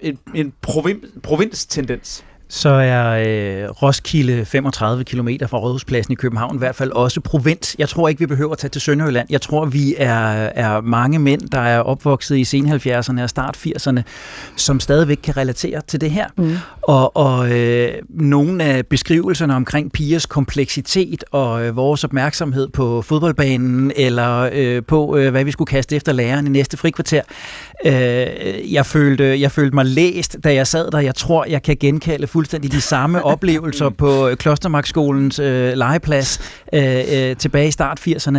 en, 0.00 0.18
en 0.34 0.52
provins, 0.62 1.04
provinstendens? 1.22 2.24
Så 2.52 2.68
er 2.68 3.10
øh, 3.10 3.70
Roskilde 3.70 4.44
35 4.44 5.04
km 5.04 5.28
fra 5.46 5.58
Rådhuspladsen 5.58 6.12
i 6.12 6.14
København 6.14 6.54
i 6.54 6.58
hvert 6.58 6.74
fald 6.74 6.90
også 6.90 7.20
provins. 7.20 7.76
Jeg 7.78 7.88
tror 7.88 8.08
ikke, 8.08 8.18
vi 8.18 8.26
behøver 8.26 8.52
at 8.52 8.58
tage 8.58 8.68
til 8.68 8.80
Sønderjylland. 8.80 9.26
Jeg 9.30 9.40
tror, 9.40 9.64
vi 9.64 9.94
er, 9.98 10.50
er 10.54 10.80
mange 10.80 11.18
mænd, 11.18 11.40
der 11.40 11.60
er 11.60 11.80
opvokset 11.80 12.38
i 12.38 12.44
sen 12.44 12.72
70'erne 12.72 13.22
og 13.22 13.30
start 13.30 13.56
80'erne, 13.56 14.02
som 14.56 14.80
stadigvæk 14.80 15.18
kan 15.22 15.36
relatere 15.36 15.80
til 15.86 16.00
det 16.00 16.10
her. 16.10 16.26
Mm. 16.36 16.56
Og, 16.82 17.16
og 17.16 17.52
øh, 17.52 17.92
nogle 18.08 18.64
af 18.64 18.86
beskrivelserne 18.86 19.54
omkring 19.54 19.92
pigers 19.92 20.26
kompleksitet 20.26 21.24
og 21.30 21.64
øh, 21.64 21.76
vores 21.76 22.04
opmærksomhed 22.04 22.68
på 22.68 23.02
fodboldbanen, 23.02 23.92
eller 23.96 24.50
øh, 24.52 24.82
på, 24.84 25.16
øh, 25.16 25.30
hvad 25.30 25.44
vi 25.44 25.50
skulle 25.50 25.68
kaste 25.68 25.96
efter 25.96 26.12
læreren 26.12 26.46
i 26.46 26.50
næste 26.50 26.76
frikvarter, 26.76 27.22
øh, 27.84 28.72
jeg, 28.72 28.86
følte, 28.86 29.40
jeg 29.40 29.52
følte 29.52 29.74
mig 29.74 29.86
læst, 29.86 30.36
da 30.44 30.54
jeg 30.54 30.66
sad 30.66 30.90
der. 30.90 30.98
Jeg 30.98 31.14
tror, 31.14 31.44
jeg 31.44 31.62
kan 31.62 31.76
genkalde 31.80 32.26
fuldstændig 32.40 32.72
de 32.72 32.80
samme 32.80 33.24
oplevelser 33.32 33.88
på 33.88 34.28
øh, 34.28 34.36
Klostermarkskolens 34.36 35.38
øh, 35.38 35.72
legeplads 35.72 36.40
øh, 36.72 36.82
øh, 37.12 37.36
tilbage 37.36 37.68
i 37.68 37.70
start 37.70 38.00
80'erne. 38.00 38.38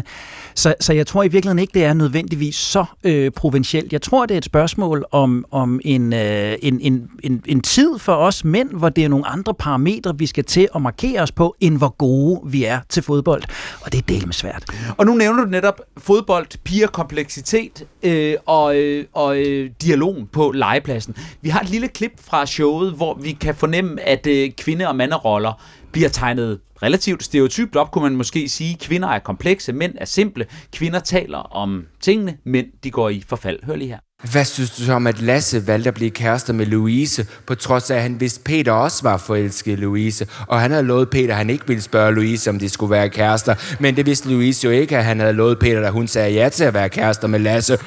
Så, 0.55 0.73
så 0.79 0.93
jeg 0.93 1.07
tror 1.07 1.23
i 1.23 1.27
virkeligheden 1.27 1.59
ikke, 1.59 1.73
det 1.73 1.85
er 1.85 1.93
nødvendigvis 1.93 2.55
så 2.55 2.85
øh, 3.03 3.31
provincielt. 3.31 3.93
Jeg 3.93 4.01
tror, 4.01 4.25
det 4.25 4.33
er 4.33 4.37
et 4.37 4.45
spørgsmål 4.45 5.05
om, 5.11 5.45
om 5.51 5.79
en, 5.83 6.13
øh, 6.13 6.55
en, 6.61 6.79
en, 6.81 7.09
en, 7.23 7.43
en 7.45 7.61
tid 7.61 7.99
for 7.99 8.13
os 8.13 8.43
mænd, 8.43 8.69
hvor 8.69 8.89
det 8.89 9.03
er 9.03 9.09
nogle 9.09 9.27
andre 9.27 9.53
parametre, 9.53 10.17
vi 10.17 10.25
skal 10.25 10.43
til 10.43 10.67
at 10.75 10.81
markere 10.81 11.21
os 11.21 11.31
på, 11.31 11.55
end 11.59 11.77
hvor 11.77 11.95
gode 11.97 12.41
vi 12.45 12.63
er 12.63 12.79
til 12.89 13.03
fodbold. 13.03 13.43
Og 13.81 13.91
det 13.91 13.97
er 13.97 14.01
delvis 14.01 14.25
med 14.25 14.33
svært. 14.33 14.63
Og 14.97 15.05
nu 15.05 15.13
nævner 15.15 15.43
du 15.43 15.49
netop 15.49 15.81
fodbold, 15.97 16.47
piger, 16.63 16.87
kompleksitet 16.87 17.85
øh, 18.03 18.35
og, 18.45 18.75
øh, 18.77 19.05
og 19.13 19.37
øh, 19.37 19.69
dialogen 19.81 20.27
på 20.27 20.51
legepladsen. 20.51 21.15
Vi 21.41 21.49
har 21.49 21.59
et 21.59 21.69
lille 21.69 21.87
klip 21.87 22.11
fra 22.21 22.45
showet, 22.45 22.93
hvor 22.93 23.17
vi 23.21 23.31
kan 23.31 23.55
fornemme, 23.55 23.90
at 24.01 24.27
øh, 24.27 24.51
kvinde- 24.57 24.87
og 24.87 24.95
manderoller 24.95 25.61
bliver 25.91 26.09
tegnet 26.09 26.59
relativt 26.83 27.23
stereotypt 27.23 27.75
op, 27.75 27.91
kunne 27.91 28.03
man 28.03 28.15
måske 28.15 28.49
sige. 28.49 28.77
Kvinder 28.81 29.07
er 29.07 29.19
komplekse, 29.19 29.73
mænd 29.73 29.93
er 29.97 30.05
simple. 30.05 30.45
Kvinder 30.73 30.99
taler 30.99 31.37
om 31.37 31.85
tingene, 32.01 32.37
mænd 32.45 32.67
de 32.83 32.91
går 32.91 33.09
i 33.09 33.23
forfald. 33.27 33.59
Hør 33.65 33.75
lige 33.75 33.87
her. 33.87 33.97
Hvad 34.31 34.45
synes 34.45 34.71
du 34.71 34.83
så 34.83 34.93
om, 34.93 35.07
at 35.07 35.21
Lasse 35.21 35.67
valgte 35.67 35.87
at 35.87 35.93
blive 35.93 36.09
kærester 36.09 36.53
med 36.53 36.65
Louise, 36.65 37.27
på 37.47 37.55
trods 37.55 37.91
af, 37.91 37.95
at 37.95 38.01
han 38.01 38.19
vidste, 38.19 38.43
Peter 38.43 38.71
også 38.71 39.03
var 39.03 39.17
forelsket 39.17 39.71
i 39.71 39.75
Louise, 39.75 40.27
og 40.47 40.61
han 40.61 40.71
havde 40.71 40.83
lovet 40.83 41.09
Peter, 41.09 41.29
at 41.29 41.35
han 41.35 41.49
ikke 41.49 41.67
ville 41.67 41.81
spørge 41.81 42.13
Louise, 42.13 42.49
om 42.49 42.59
de 42.59 42.69
skulle 42.69 42.91
være 42.91 43.09
kærester. 43.09 43.55
Men 43.79 43.95
det 43.95 44.05
vidste 44.05 44.29
Louise 44.29 44.65
jo 44.65 44.71
ikke, 44.71 44.97
at 44.97 45.05
han 45.05 45.19
havde 45.19 45.33
lovet 45.33 45.59
Peter, 45.59 45.81
da 45.81 45.89
hun 45.89 46.07
sagde 46.07 46.33
ja 46.33 46.49
til 46.49 46.63
at 46.63 46.73
være 46.73 46.89
kærester 46.89 47.27
med 47.27 47.39
Lasse. 47.39 47.73
Øh, 47.73 47.79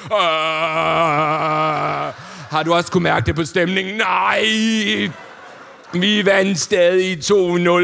har 2.50 2.62
du 2.64 2.74
også 2.74 2.90
kunne 2.92 3.02
mærke 3.02 3.26
det 3.26 3.36
på 3.36 3.44
stemningen? 3.44 3.94
Nej! 3.94 5.10
Vi 6.00 6.26
vandt 6.26 6.58
stadig 6.58 7.18
2-0 7.18 7.32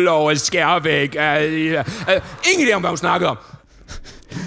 over 0.08 0.34
Skærvæk. 0.34 1.16
Uh, 1.18 1.80
uh, 2.14 2.22
ingen 2.52 2.68
idé 2.68 2.72
om, 2.74 2.80
hvad 2.80 2.90
hun 2.90 2.96
snakker 2.96 3.28
om. 3.28 3.36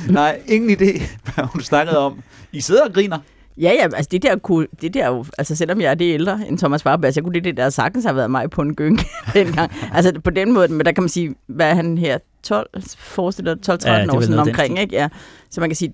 Nej, 0.09 0.41
ingen 0.47 0.71
idé, 0.71 1.01
hvad 1.35 1.45
hun 1.45 1.61
snakkede 1.61 1.97
om. 1.97 2.21
I 2.51 2.61
sidder 2.61 2.85
og 2.85 2.93
griner. 2.93 3.17
Ja, 3.57 3.71
ja, 3.79 3.83
altså 3.83 4.07
det 4.11 4.23
der 4.23 4.35
kunne, 4.35 4.67
det 4.81 4.93
der 4.93 5.07
jo, 5.07 5.25
altså 5.37 5.55
selvom 5.55 5.81
jeg 5.81 5.91
er 5.91 5.95
det 5.95 6.13
ældre 6.13 6.39
end 6.47 6.57
Thomas 6.57 6.85
Warberg, 6.85 7.13
så 7.13 7.21
kunne 7.21 7.33
det, 7.33 7.43
det 7.43 7.57
der 7.57 7.69
sagtens 7.69 8.05
have 8.05 8.15
været 8.15 8.31
mig 8.31 8.49
på 8.49 8.61
en 8.61 8.75
gyng 8.75 8.99
dengang. 9.33 9.71
Altså 9.93 10.19
på 10.23 10.29
den 10.29 10.51
måde, 10.51 10.67
men 10.67 10.85
der 10.85 10.91
kan 10.91 11.03
man 11.03 11.09
sige, 11.09 11.35
hvad 11.47 11.69
er 11.69 11.73
han 11.73 11.97
her, 11.97 12.17
12, 12.43 12.69
forestiller 12.97 13.55
12-13 13.55 13.89
Ja, 13.89 14.05
år 14.13 14.19
den 14.19 14.39
omkring, 14.39 14.79
ikke? 14.79 14.95
Ja. 14.95 15.07
Så 15.51 15.59
man 15.59 15.69
kan 15.69 15.75
sige, 15.75 15.93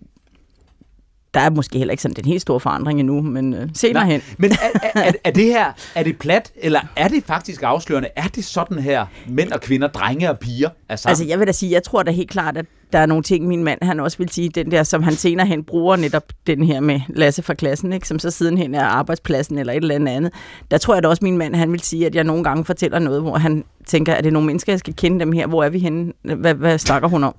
der 1.33 1.39
er 1.39 1.49
måske 1.49 1.77
heller 1.77 1.91
ikke 1.91 2.03
sådan 2.03 2.15
den 2.15 2.25
helt 2.25 2.41
store 2.41 2.59
forandring 2.59 2.99
endnu, 2.99 3.21
men 3.21 3.53
øh, 3.53 3.69
senere 3.73 4.05
hen. 4.05 4.21
Men 4.37 4.51
er, 4.51 4.55
er, 4.95 5.01
er, 5.03 5.11
er 5.23 5.31
det 5.31 5.45
her, 5.45 5.71
er 5.95 6.03
det 6.03 6.19
plat, 6.19 6.51
eller 6.55 6.81
er 6.95 7.07
det 7.07 7.23
faktisk 7.23 7.63
afslørende? 7.63 8.09
Er 8.15 8.27
det 8.27 8.45
sådan 8.45 8.79
her, 8.79 9.05
mænd 9.27 9.51
og 9.51 9.61
kvinder, 9.61 9.87
drenge 9.87 10.29
og 10.29 10.39
piger 10.39 10.69
er 10.89 10.95
sammen? 10.95 11.11
Altså, 11.11 11.25
jeg 11.25 11.39
vil 11.39 11.47
da 11.47 11.51
sige, 11.51 11.71
jeg 11.71 11.83
tror 11.83 12.03
da 12.03 12.11
helt 12.11 12.29
klart, 12.29 12.57
at 12.57 12.65
der 12.93 12.99
er 12.99 13.05
nogle 13.05 13.23
ting, 13.23 13.47
min 13.47 13.63
mand 13.63 13.79
han 13.81 13.99
også 13.99 14.17
vil 14.17 14.29
sige, 14.29 14.49
den 14.49 14.71
der, 14.71 14.83
som 14.83 15.03
han 15.03 15.13
senere 15.13 15.47
hen 15.47 15.63
bruger 15.63 15.95
netop 15.95 16.23
den 16.47 16.63
her 16.63 16.79
med 16.79 16.99
Lasse 17.09 17.41
fra 17.43 17.53
klassen, 17.53 17.93
ikke? 17.93 18.07
som 18.07 18.19
så 18.19 18.31
sidenhen 18.31 18.75
er 18.75 18.83
arbejdspladsen 18.83 19.57
eller 19.57 19.73
et 19.73 19.77
eller 19.77 19.95
andet 19.95 20.11
andet. 20.11 20.31
Der 20.71 20.77
tror 20.77 20.93
jeg 20.93 21.03
da 21.03 21.07
også, 21.07 21.25
min 21.25 21.37
mand 21.37 21.55
han 21.55 21.71
vil 21.71 21.79
sige, 21.79 22.05
at 22.05 22.15
jeg 22.15 22.23
nogle 22.23 22.43
gange 22.43 22.65
fortæller 22.65 22.99
noget, 22.99 23.21
hvor 23.21 23.37
han 23.37 23.63
tænker, 23.87 24.13
at 24.13 24.23
det 24.23 24.29
er 24.29 24.33
nogle 24.33 24.45
mennesker, 24.45 24.73
jeg 24.73 24.79
skal 24.79 24.95
kende 24.95 25.19
dem 25.19 25.31
her, 25.31 25.47
hvor 25.47 25.63
er 25.63 25.69
vi 25.69 25.79
henne, 25.79 26.13
hvad, 26.23 26.53
hvad 26.53 26.77
snakker 26.77 27.07
hun 27.09 27.23
om? 27.23 27.35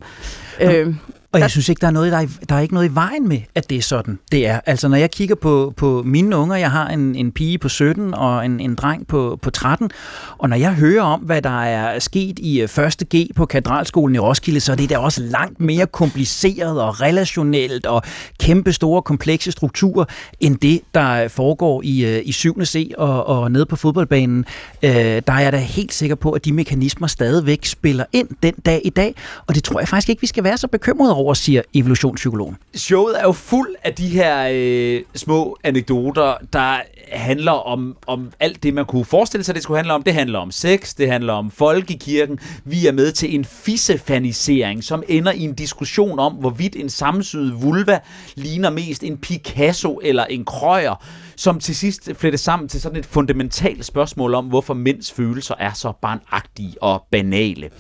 Øh, 0.61 0.95
Og 1.33 1.40
jeg 1.40 1.50
synes 1.50 1.69
ikke, 1.69 1.80
der 1.80 1.87
er, 1.87 1.90
noget, 1.90 2.12
der, 2.12 2.19
er, 2.19 2.26
der 2.49 2.54
er 2.54 2.61
ikke 2.61 2.75
noget 2.75 2.88
i 2.88 2.95
vejen 2.95 3.28
med, 3.28 3.38
at 3.54 3.71
det 3.71 3.78
er 3.78 3.83
sådan, 3.83 4.19
det 4.33 4.47
er. 4.47 4.61
Altså, 4.66 4.88
når 4.88 4.97
jeg 4.97 5.11
kigger 5.11 5.35
på, 5.35 5.75
på 5.76 6.02
mine 6.07 6.37
unger, 6.37 6.57
jeg 6.57 6.71
har 6.71 6.88
en, 6.88 7.14
en 7.14 7.33
pige 7.33 7.59
på 7.59 7.69
17 7.69 8.14
og 8.14 8.45
en, 8.45 8.61
en 8.61 8.75
dreng 8.75 9.07
på, 9.07 9.38
på 9.42 9.50
13, 9.50 9.90
og 10.38 10.49
når 10.49 10.57
jeg 10.57 10.75
hører 10.75 11.02
om, 11.02 11.21
hvad 11.21 11.42
der 11.42 11.62
er 11.62 11.99
sket 11.99 12.38
i 12.38 12.61
øh, 12.61 12.78
1. 12.87 13.02
G 13.14 13.35
på 13.37 13.47
Katedralskolen 13.47 14.16
i 14.16 14.19
Roskilde, 14.19 14.61
så 14.61 14.73
er 14.73 14.76
det 14.76 14.90
da 14.90 14.99
også 14.99 15.23
langt 15.41 15.61
mere 15.61 15.87
kompliceret 15.87 16.83
og 16.83 17.01
relationelt 17.01 17.87
og 17.87 18.03
kæmpe 18.41 18.73
store, 18.73 19.03
komplekse 19.03 19.53
strukturer, 19.53 20.05
end 20.41 20.57
det, 20.57 20.81
der 20.95 21.25
øh, 21.25 21.31
foregår 21.31 21.83
i, 21.85 22.05
øh, 22.05 22.23
i 22.25 22.33
7. 22.33 22.65
C 22.65 22.91
og, 22.99 23.27
og 23.27 23.51
nede 23.53 23.67
på 23.67 23.77
fodboldbanen. 23.77 24.45
Øh, 24.83 24.91
der 25.27 25.33
er 25.33 25.41
jeg 25.41 25.53
da 25.53 25.59
helt 25.59 25.93
sikker 25.93 26.17
på, 26.17 26.31
at 26.31 26.45
de 26.45 26.53
mekanismer 26.53 27.07
stadigvæk 27.07 27.65
spiller 27.65 28.05
ind 28.13 28.29
den 28.43 28.55
dag 28.55 28.81
i 28.85 28.91
dag, 28.91 29.15
og 29.47 29.55
det 29.55 29.65
tror 29.65 29.81
jeg 29.81 29.89
faktisk 29.89 30.09
ikke, 30.09 30.21
vi 30.21 30.27
skal 30.27 30.45
være 30.45 30.59
så 30.59 30.69
bekymrede 30.69 31.15
over, 31.15 31.35
siger 31.35 31.63
evolutionspsykologen. 31.75 32.57
Showet 32.75 33.21
er 33.21 33.23
jo 33.23 33.33
fuld 33.33 33.75
af 33.85 33.95
de 33.95 34.09
her 34.09 34.49
øh, 34.53 35.03
små 35.15 35.57
anekdoter, 35.65 36.35
der 36.53 36.77
handler 37.13 37.53
om, 37.53 37.97
om 38.07 38.33
alt 38.41 38.63
det, 38.63 38.75
man 38.75 38.85
kunne 38.85 39.05
forestille 39.05 39.45
sig, 39.45 39.55
det 39.55 39.63
skulle 39.63 39.79
handle 39.79 39.93
om. 39.93 40.03
Det 40.03 40.15
handler 40.15 40.39
om 40.39 40.51
sex, 40.51 40.95
det 40.95 41.11
handler 41.11 41.33
om 41.33 41.51
folkekirken. 41.51 42.39
Vi 42.65 42.87
er 42.87 42.93
med 42.93 43.13
til 43.13 43.35
en 43.35 43.45
fissefanisering, 43.45 44.85
som 44.85 45.03
ender 45.09 45.30
i 45.33 45.43
en 45.43 45.55
diskussion 45.55 46.19
om, 46.19 46.33
hvorvidt 46.33 46.77
en 46.77 46.89
sammensyet 46.89 47.63
vulva 47.63 47.99
ligner 48.35 48.71
mest 48.71 49.05
en 49.05 49.19
Picasso 49.19 50.01
eller 50.03 50.25
en 50.25 50.45
krøjer, 50.45 51.05
som 51.37 51.61
til 51.61 51.77
sidst 51.77 52.11
flettes 52.15 52.41
sammen 52.41 52.69
til 52.69 52.81
sådan 52.81 52.99
et 52.99 53.07
fundamentalt 53.07 53.85
spørgsmål 53.85 54.35
om, 54.35 54.47
hvorfor 54.47 54.75
mænds 54.75 55.13
følelser 55.13 55.55
er 55.59 55.73
så 55.73 55.93
barnagtige 56.03 56.83
og 56.83 57.03
banale. 57.11 57.71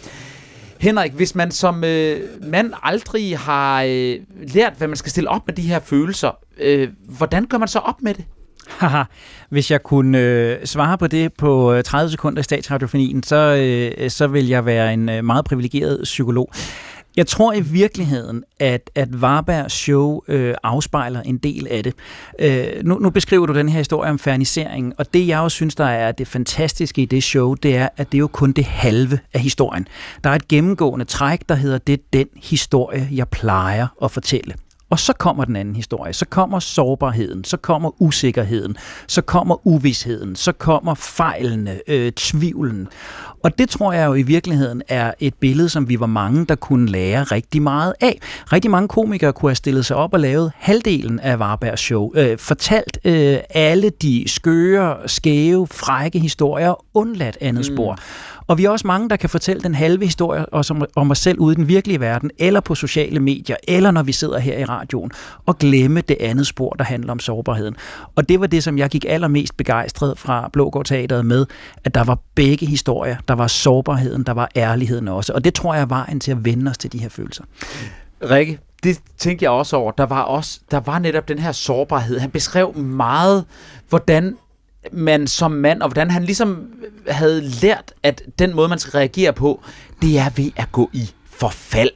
Henrik, 0.80 1.12
hvis 1.12 1.34
man 1.34 1.50
som 1.50 1.84
øh, 1.84 2.20
mand 2.42 2.72
aldrig 2.82 3.38
har 3.38 3.82
øh, 3.82 4.16
lært, 4.54 4.72
hvad 4.78 4.88
man 4.88 4.96
skal 4.96 5.10
stille 5.10 5.30
op 5.30 5.46
med 5.46 5.54
de 5.54 5.62
her 5.62 5.78
følelser, 5.78 6.30
øh, 6.60 6.88
hvordan 7.08 7.46
gør 7.46 7.58
man 7.58 7.68
så 7.68 7.78
op 7.78 8.02
med 8.02 8.14
det? 8.14 8.24
Haha, 8.78 9.02
hvis 9.48 9.70
jeg 9.70 9.82
kunne 9.82 10.18
øh, 10.18 10.66
svare 10.66 10.98
på 10.98 11.06
det 11.06 11.32
på 11.32 11.72
øh, 11.72 11.84
30 11.84 12.10
sekunder 12.10 12.40
i 12.40 12.42
statsradiofonien, 12.42 13.22
så, 13.22 13.36
øh, 13.36 14.10
så 14.10 14.26
vil 14.26 14.48
jeg 14.48 14.66
være 14.66 14.94
en 14.94 15.08
øh, 15.08 15.24
meget 15.24 15.44
privilegeret 15.44 16.00
psykolog. 16.04 16.52
Jeg 17.16 17.26
tror 17.26 17.52
i 17.52 17.60
virkeligheden, 17.60 18.44
at, 18.60 18.90
at 18.94 19.20
Varbergs 19.20 19.74
show 19.74 20.20
øh, 20.28 20.54
afspejler 20.62 21.22
en 21.22 21.38
del 21.38 21.66
af 21.70 21.84
det. 21.84 21.94
Øh, 22.38 22.84
nu, 22.84 22.98
nu 22.98 23.10
beskriver 23.10 23.46
du 23.46 23.54
den 23.54 23.68
her 23.68 23.78
historie 23.78 24.10
om 24.10 24.18
fernisering, 24.18 24.94
og 24.98 25.14
det 25.14 25.28
jeg 25.28 25.38
jo 25.38 25.48
synes, 25.48 25.74
der 25.74 25.84
er 25.84 26.12
det 26.12 26.28
fantastiske 26.28 27.02
i 27.02 27.04
det 27.04 27.22
show, 27.22 27.54
det 27.54 27.76
er, 27.76 27.88
at 27.96 28.12
det 28.12 28.18
er 28.18 28.20
jo 28.20 28.28
kun 28.28 28.52
det 28.52 28.64
halve 28.64 29.18
af 29.34 29.40
historien. 29.40 29.88
Der 30.24 30.30
er 30.30 30.34
et 30.34 30.48
gennemgående 30.48 31.04
træk, 31.04 31.40
der 31.48 31.54
hedder, 31.54 31.78
det 31.78 31.92
er 31.92 32.02
den 32.12 32.28
historie, 32.36 33.08
jeg 33.12 33.28
plejer 33.28 33.86
at 34.02 34.10
fortælle. 34.10 34.54
Og 34.90 34.98
så 34.98 35.12
kommer 35.12 35.44
den 35.44 35.56
anden 35.56 35.76
historie. 35.76 36.12
Så 36.12 36.26
kommer 36.26 36.58
sårbarheden, 36.58 37.44
så 37.44 37.56
kommer 37.56 38.02
usikkerheden, 38.02 38.76
så 39.06 39.22
kommer 39.22 39.66
uvidsheden, 39.66 40.36
så 40.36 40.52
kommer 40.52 40.94
fejlene, 40.94 41.80
øh, 41.88 42.12
tvivlen. 42.12 42.88
Og 43.42 43.58
det 43.58 43.68
tror 43.68 43.92
jeg 43.92 44.06
jo 44.06 44.14
i 44.14 44.22
virkeligheden 44.22 44.82
er 44.88 45.12
et 45.20 45.34
billede, 45.34 45.68
som 45.68 45.88
vi 45.88 46.00
var 46.00 46.06
mange, 46.06 46.46
der 46.46 46.54
kunne 46.54 46.88
lære 46.88 47.22
rigtig 47.22 47.62
meget 47.62 47.94
af. 48.00 48.18
Rigtig 48.52 48.70
mange 48.70 48.88
komikere 48.88 49.32
kunne 49.32 49.50
have 49.50 49.54
stillet 49.54 49.86
sig 49.86 49.96
op 49.96 50.12
og 50.14 50.20
lavet 50.20 50.52
halvdelen 50.56 51.20
af 51.20 51.38
Varbergs 51.38 51.80
show. 51.80 52.12
Øh, 52.14 52.38
fortalt 52.38 52.98
øh, 53.04 53.38
alle 53.50 53.90
de 54.02 54.24
skøre, 54.26 54.96
skæve, 55.06 55.66
frække 55.66 56.18
historier, 56.18 56.84
undladt 56.94 57.38
andet 57.40 57.70
mm. 57.70 57.76
spor. 57.76 57.98
Og 58.50 58.58
vi 58.58 58.64
er 58.64 58.70
også 58.70 58.86
mange, 58.86 59.08
der 59.08 59.16
kan 59.16 59.30
fortælle 59.30 59.62
den 59.62 59.74
halve 59.74 60.04
historie 60.04 60.52
om, 60.52 60.86
om 60.96 61.10
os 61.10 61.18
selv 61.18 61.38
ude 61.38 61.52
i 61.52 61.56
den 61.56 61.68
virkelige 61.68 62.00
verden, 62.00 62.30
eller 62.38 62.60
på 62.60 62.74
sociale 62.74 63.20
medier, 63.20 63.56
eller 63.68 63.90
når 63.90 64.02
vi 64.02 64.12
sidder 64.12 64.38
her 64.38 64.58
i 64.58 64.64
radioen, 64.64 65.10
og 65.46 65.58
glemme 65.58 66.00
det 66.00 66.16
andet 66.20 66.46
spor, 66.46 66.70
der 66.70 66.84
handler 66.84 67.12
om 67.12 67.18
sårbarheden. 67.18 67.76
Og 68.16 68.28
det 68.28 68.40
var 68.40 68.46
det, 68.46 68.64
som 68.64 68.78
jeg 68.78 68.90
gik 68.90 69.04
allermest 69.08 69.56
begejstret 69.56 70.18
fra 70.18 70.50
Blågård 70.52 70.84
Teateret 70.84 71.26
med, 71.26 71.46
at 71.84 71.94
der 71.94 72.04
var 72.04 72.18
begge 72.34 72.66
historier. 72.66 73.16
Der 73.28 73.34
var 73.34 73.46
sårbarheden, 73.46 74.22
der 74.22 74.32
var 74.32 74.48
ærligheden 74.56 75.08
også. 75.08 75.32
Og 75.32 75.44
det 75.44 75.54
tror 75.54 75.74
jeg 75.74 75.82
er 75.82 75.86
vejen 75.86 76.20
til 76.20 76.30
at 76.30 76.44
vende 76.44 76.70
os 76.70 76.78
til 76.78 76.92
de 76.92 76.98
her 76.98 77.08
følelser. 77.08 77.44
Rikke, 78.30 78.58
det 78.82 79.00
tænkte 79.18 79.42
jeg 79.42 79.50
også 79.50 79.76
over. 79.76 79.92
Der 79.92 80.06
var, 80.06 80.22
også, 80.22 80.60
der 80.70 80.80
var 80.80 80.98
netop 80.98 81.28
den 81.28 81.38
her 81.38 81.52
sårbarhed. 81.52 82.18
Han 82.18 82.30
beskrev 82.30 82.76
meget, 82.76 83.44
hvordan 83.88 84.36
man 84.92 85.26
som 85.26 85.50
mand, 85.50 85.82
og 85.82 85.88
hvordan 85.88 86.10
han 86.10 86.24
ligesom 86.24 86.68
havde 87.08 87.40
lært, 87.40 87.94
at 88.02 88.22
den 88.38 88.54
måde, 88.54 88.68
man 88.68 88.78
skal 88.78 88.90
reagere 88.90 89.32
på, 89.32 89.62
det 90.02 90.18
er 90.18 90.30
ved 90.36 90.50
at 90.56 90.72
gå 90.72 90.90
i 90.92 91.10
forfald. 91.30 91.90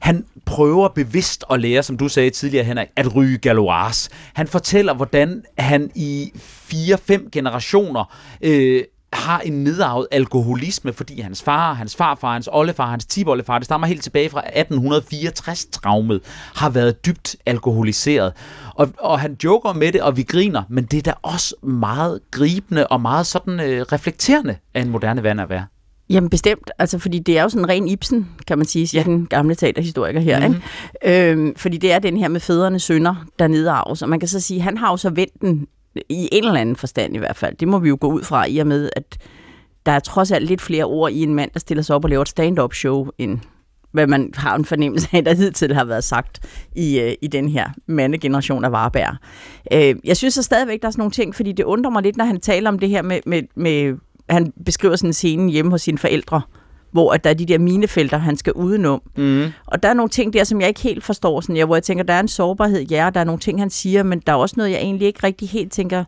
Han 0.00 0.24
prøver 0.44 0.88
bevidst 0.88 1.44
at 1.50 1.60
lære, 1.60 1.82
som 1.82 1.96
du 1.96 2.08
sagde 2.08 2.30
tidligere, 2.30 2.64
Henrik, 2.64 2.88
at 2.96 3.14
ryge 3.14 3.38
galois. 3.38 4.08
Han 4.34 4.48
fortæller, 4.48 4.94
hvordan 4.94 5.42
han 5.58 5.90
i 5.94 6.32
fire-fem 6.36 7.28
generationer 7.32 8.16
øh, 8.40 8.84
har 9.12 9.40
en 9.40 9.64
nedarvet 9.64 10.06
alkoholisme, 10.10 10.92
fordi 10.92 11.20
hans 11.20 11.42
far, 11.42 11.74
hans 11.74 11.96
farfar, 11.96 12.32
hans 12.32 12.48
oldefar, 12.52 12.90
hans 12.90 13.06
tiboldefar, 13.06 13.58
det 13.58 13.64
stammer 13.64 13.86
helt 13.86 14.02
tilbage 14.02 14.30
fra 14.30 14.40
1864-traumet, 14.40 16.20
har 16.54 16.70
været 16.70 17.06
dybt 17.06 17.36
alkoholiseret. 17.46 18.32
Og, 18.74 18.88
og 18.98 19.20
han 19.20 19.36
joker 19.44 19.72
med 19.72 19.92
det, 19.92 20.02
og 20.02 20.16
vi 20.16 20.22
griner, 20.22 20.62
men 20.68 20.84
det 20.84 20.98
er 20.98 21.02
da 21.02 21.12
også 21.22 21.54
meget 21.62 22.20
gribende 22.30 22.86
og 22.86 23.00
meget 23.00 23.26
sådan 23.26 23.60
øh, 23.60 23.82
reflekterende 23.82 24.56
af 24.74 24.80
en 24.80 24.90
moderne 24.90 25.22
vand 25.22 25.40
at 25.40 25.48
være. 25.48 25.66
Jamen 26.10 26.30
bestemt, 26.30 26.70
altså 26.78 26.98
fordi 26.98 27.18
det 27.18 27.38
er 27.38 27.42
jo 27.42 27.48
sådan 27.48 27.64
en 27.64 27.68
ren 27.68 27.88
Ibsen, 27.88 28.28
kan 28.46 28.58
man 28.58 28.66
sige, 28.66 28.86
siger 28.86 29.02
ja. 29.02 29.04
den 29.04 29.26
gamle 29.26 29.54
teaterhistoriker 29.54 30.20
her. 30.20 30.38
Mhm. 30.38 30.48
Mm-hmm. 30.48 30.62
Ikke? 31.06 31.30
Øhm, 31.30 31.54
fordi 31.56 31.76
det 31.76 31.92
er 31.92 31.98
den 31.98 32.16
her 32.16 32.28
med 32.28 32.40
fædrene 32.40 32.80
sønder, 32.80 33.14
der 33.38 33.48
nedarves. 33.48 34.02
Og 34.02 34.08
man 34.08 34.20
kan 34.20 34.28
så 34.28 34.40
sige, 34.40 34.60
han 34.60 34.78
har 34.78 34.90
jo 34.90 34.96
så 34.96 35.10
vendt 35.10 35.40
den 35.40 35.66
i 36.08 36.28
en 36.32 36.44
eller 36.44 36.60
anden 36.60 36.76
forstand 36.76 37.14
i 37.14 37.18
hvert 37.18 37.36
fald. 37.36 37.56
Det 37.56 37.68
må 37.68 37.78
vi 37.78 37.88
jo 37.88 37.98
gå 38.00 38.12
ud 38.12 38.22
fra 38.22 38.46
i 38.46 38.58
og 38.58 38.66
med, 38.66 38.90
at 38.96 39.18
der 39.86 39.92
er 39.92 39.98
trods 39.98 40.32
alt 40.32 40.46
lidt 40.46 40.60
flere 40.60 40.84
ord 40.84 41.12
i 41.12 41.22
en 41.22 41.34
mand, 41.34 41.50
der 41.54 41.60
stiller 41.60 41.82
sig 41.82 41.96
op 41.96 42.04
og 42.04 42.10
laver 42.10 42.22
et 42.22 42.28
stand-up 42.28 42.74
show, 42.74 43.06
end 43.18 43.38
hvad 43.92 44.06
man 44.06 44.30
har 44.34 44.56
en 44.56 44.64
fornemmelse 44.64 45.08
af, 45.12 45.24
der 45.24 45.34
hidtil 45.34 45.74
har 45.74 45.84
været 45.84 46.04
sagt 46.04 46.46
i, 46.76 47.00
øh, 47.00 47.14
i 47.22 47.26
den 47.26 47.48
her 47.48 47.68
mandegeneration 47.86 48.64
af 48.64 48.72
varebær. 48.72 49.20
Øh, 49.72 49.94
jeg 50.04 50.16
synes 50.16 50.34
så 50.34 50.42
stadigvæk, 50.42 50.82
der 50.82 50.88
er 50.88 50.92
sådan 50.92 51.00
nogle 51.00 51.10
ting, 51.10 51.34
fordi 51.34 51.52
det 51.52 51.64
undrer 51.64 51.90
mig 51.90 52.02
lidt, 52.02 52.16
når 52.16 52.24
han 52.24 52.40
taler 52.40 52.70
om 52.70 52.78
det 52.78 52.88
her 52.88 53.02
med, 53.02 53.20
med, 53.26 53.42
med 53.54 53.96
han 54.28 54.52
beskriver 54.64 54.96
sådan 54.96 55.08
en 55.08 55.12
scene 55.12 55.52
hjemme 55.52 55.70
hos 55.70 55.82
sine 55.82 55.98
forældre, 55.98 56.40
hvor 56.96 57.12
at 57.12 57.24
der 57.24 57.30
er 57.30 57.34
de 57.34 57.46
der 57.46 57.58
minefelter, 57.58 58.18
han 58.18 58.36
skal 58.36 58.52
udenom. 58.52 59.02
Mm. 59.16 59.44
Og 59.66 59.82
der 59.82 59.88
er 59.88 59.94
nogle 59.94 60.08
ting 60.08 60.32
der, 60.32 60.44
som 60.44 60.60
jeg 60.60 60.68
ikke 60.68 60.80
helt 60.80 61.04
forstår, 61.04 61.40
sådan, 61.40 61.56
jeg, 61.56 61.66
hvor 61.66 61.76
jeg 61.76 61.82
tænker, 61.82 62.04
der 62.04 62.14
er 62.14 62.20
en 62.20 62.28
sårbarhed, 62.28 62.82
ja, 62.82 63.10
der 63.14 63.20
er 63.20 63.24
nogle 63.24 63.40
ting, 63.40 63.60
han 63.60 63.70
siger, 63.70 64.02
men 64.02 64.22
der 64.26 64.32
er 64.32 64.36
også 64.36 64.54
noget, 64.58 64.70
jeg 64.70 64.78
egentlig 64.78 65.06
ikke 65.06 65.20
rigtig 65.24 65.48
helt 65.48 65.72
tænker, 65.72 66.04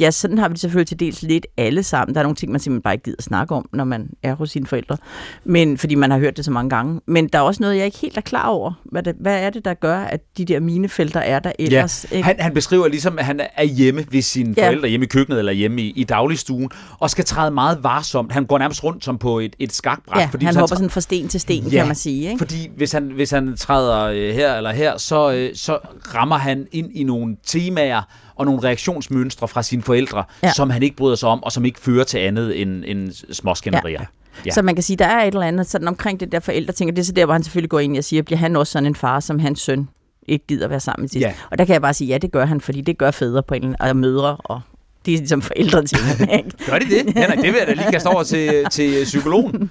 ja, 0.00 0.10
sådan 0.10 0.38
har 0.38 0.48
vi 0.48 0.52
det 0.52 0.60
selvfølgelig 0.60 0.88
til 0.88 1.00
dels 1.00 1.22
lidt 1.22 1.46
alle 1.56 1.82
sammen. 1.82 2.14
Der 2.14 2.20
er 2.20 2.24
nogle 2.24 2.36
ting, 2.36 2.52
man 2.52 2.60
simpelthen 2.60 2.82
bare 2.82 2.94
ikke 2.94 3.04
gider 3.04 3.22
snakke 3.22 3.54
om, 3.54 3.68
når 3.72 3.84
man 3.84 4.10
er 4.22 4.34
hos 4.34 4.50
sine 4.50 4.66
forældre, 4.66 4.96
men, 5.44 5.78
fordi 5.78 5.94
man 5.94 6.10
har 6.10 6.18
hørt 6.18 6.36
det 6.36 6.44
så 6.44 6.50
mange 6.50 6.70
gange. 6.70 7.00
Men 7.06 7.28
der 7.28 7.38
er 7.38 7.42
også 7.42 7.62
noget, 7.62 7.76
jeg 7.76 7.84
ikke 7.84 7.98
helt 7.98 8.16
er 8.16 8.20
klar 8.20 8.46
over. 8.48 8.72
Hvad, 8.84 9.02
det, 9.02 9.14
hvad 9.20 9.42
er 9.42 9.50
det, 9.50 9.64
der 9.64 9.74
gør, 9.74 9.98
at 9.98 10.20
de 10.38 10.44
der 10.44 10.60
minefelter 10.60 11.20
er 11.20 11.38
der 11.38 11.52
ellers? 11.58 12.06
Ja. 12.10 12.16
ikke? 12.16 12.26
Han, 12.26 12.36
han 12.40 12.54
beskriver 12.54 12.88
ligesom, 12.88 13.18
at 13.18 13.24
han 13.24 13.40
er 13.56 13.64
hjemme 13.64 14.04
ved 14.10 14.22
sine 14.22 14.54
Ja. 14.56 14.66
forældre, 14.66 14.88
hjemme 14.88 15.04
i 15.04 15.08
køkkenet 15.08 15.38
eller 15.38 15.52
hjemme 15.52 15.80
i, 15.82 15.92
i 15.96 16.04
dagligstuen, 16.04 16.70
og 16.98 17.10
skal 17.10 17.24
træde 17.24 17.50
meget 17.50 17.78
varsomt. 17.82 18.32
Han 18.32 18.44
går 18.46 18.58
nærmest 18.58 18.84
rundt 18.84 19.04
som 19.04 19.18
på 19.18 19.38
et, 19.38 19.56
et 19.58 19.72
skakbræt. 19.72 20.20
ja, 20.20 20.26
fordi 20.30 20.44
han 20.44 20.54
hvis 20.54 20.60
hopper 20.60 20.76
sådan 20.76 20.90
fra 20.90 21.00
sten 21.00 21.28
til 21.28 21.40
sten, 21.40 21.64
Ja, 21.64 21.78
kan 21.78 21.86
man 21.86 21.96
sige. 21.96 22.26
Ikke? 22.30 22.38
Fordi 22.38 22.70
hvis 22.76 22.92
han, 22.92 23.04
hvis 23.14 23.30
han 23.30 23.56
træder 23.56 24.02
øh, 24.04 24.34
her 24.34 24.54
eller 24.54 24.72
her, 24.72 24.98
så, 24.98 25.32
øh, 25.32 25.50
så 25.54 25.78
rammer 26.14 26.36
han 26.36 26.66
ind 26.72 26.90
i 26.94 27.04
nogle 27.04 27.36
temaer, 27.46 28.02
og 28.38 28.46
nogle 28.46 28.62
reaktionsmønstre 28.62 29.48
fra 29.48 29.62
sine 29.62 29.82
forældre, 29.82 30.24
ja. 30.42 30.52
Som 30.52 30.70
han 30.70 30.82
ikke 30.82 30.96
bryder 30.96 31.16
sig 31.16 31.28
om, 31.28 31.42
og 31.42 31.52
som 31.52 31.64
ikke 31.64 31.80
fører 31.80 32.04
til 32.04 32.18
andet 32.18 32.62
end, 32.62 32.84
end 32.86 33.32
småskænderier. 33.34 34.00
Ja. 34.00 34.06
Ja. 34.46 34.50
Så 34.50 34.62
man 34.62 34.74
kan 34.74 34.82
sige, 34.82 34.96
der 34.96 35.06
er 35.06 35.24
et 35.24 35.34
eller 35.34 35.46
andet 35.46 35.66
sådan 35.66 35.88
omkring 35.88 36.20
det 36.20 36.32
der 36.32 36.40
forældre 36.40 36.72
tænker, 36.72 36.94
det 36.94 37.00
er 37.00 37.04
så 37.04 37.12
der, 37.12 37.24
hvor 37.24 37.34
han 37.34 37.42
selvfølgelig 37.42 37.70
går 37.70 37.78
ind 37.78 37.98
og 37.98 38.04
siger, 38.04 38.22
bliver 38.22 38.38
han 38.38 38.56
også 38.56 38.72
sådan 38.72 38.86
en 38.86 38.94
far, 38.94 39.20
som 39.20 39.38
hans 39.38 39.60
søn 39.60 39.88
ikke 40.28 40.46
gider 40.46 40.68
være 40.68 40.80
sammen 40.80 41.02
med 41.02 41.08
sidst. 41.08 41.26
Ja. 41.26 41.32
Og 41.50 41.58
der 41.58 41.64
kan 41.64 41.72
jeg 41.72 41.82
bare 41.82 41.94
sige, 41.94 42.08
ja, 42.08 42.18
det 42.18 42.32
gør 42.32 42.44
han, 42.44 42.60
fordi 42.60 42.80
det 42.80 42.98
gør 42.98 43.10
fædre 43.10 43.42
på 43.42 43.54
en 43.54 43.76
og 43.80 43.96
mødre, 43.96 44.36
og 44.36 44.60
det 45.06 45.14
er 45.14 45.18
ligesom 45.18 45.42
forældre 45.42 45.82
til? 45.82 45.98
Gør 46.70 46.78
de 46.78 46.84
det? 46.84 47.16
Ja, 47.16 47.26
nej, 47.26 47.34
det 47.34 47.44
vil 47.44 47.54
jeg 47.58 47.66
da 47.66 47.72
lige 47.72 47.90
kaste 47.92 48.06
over 48.06 48.22
til, 48.22 48.64
til 48.70 49.04
psykologen. 49.04 49.70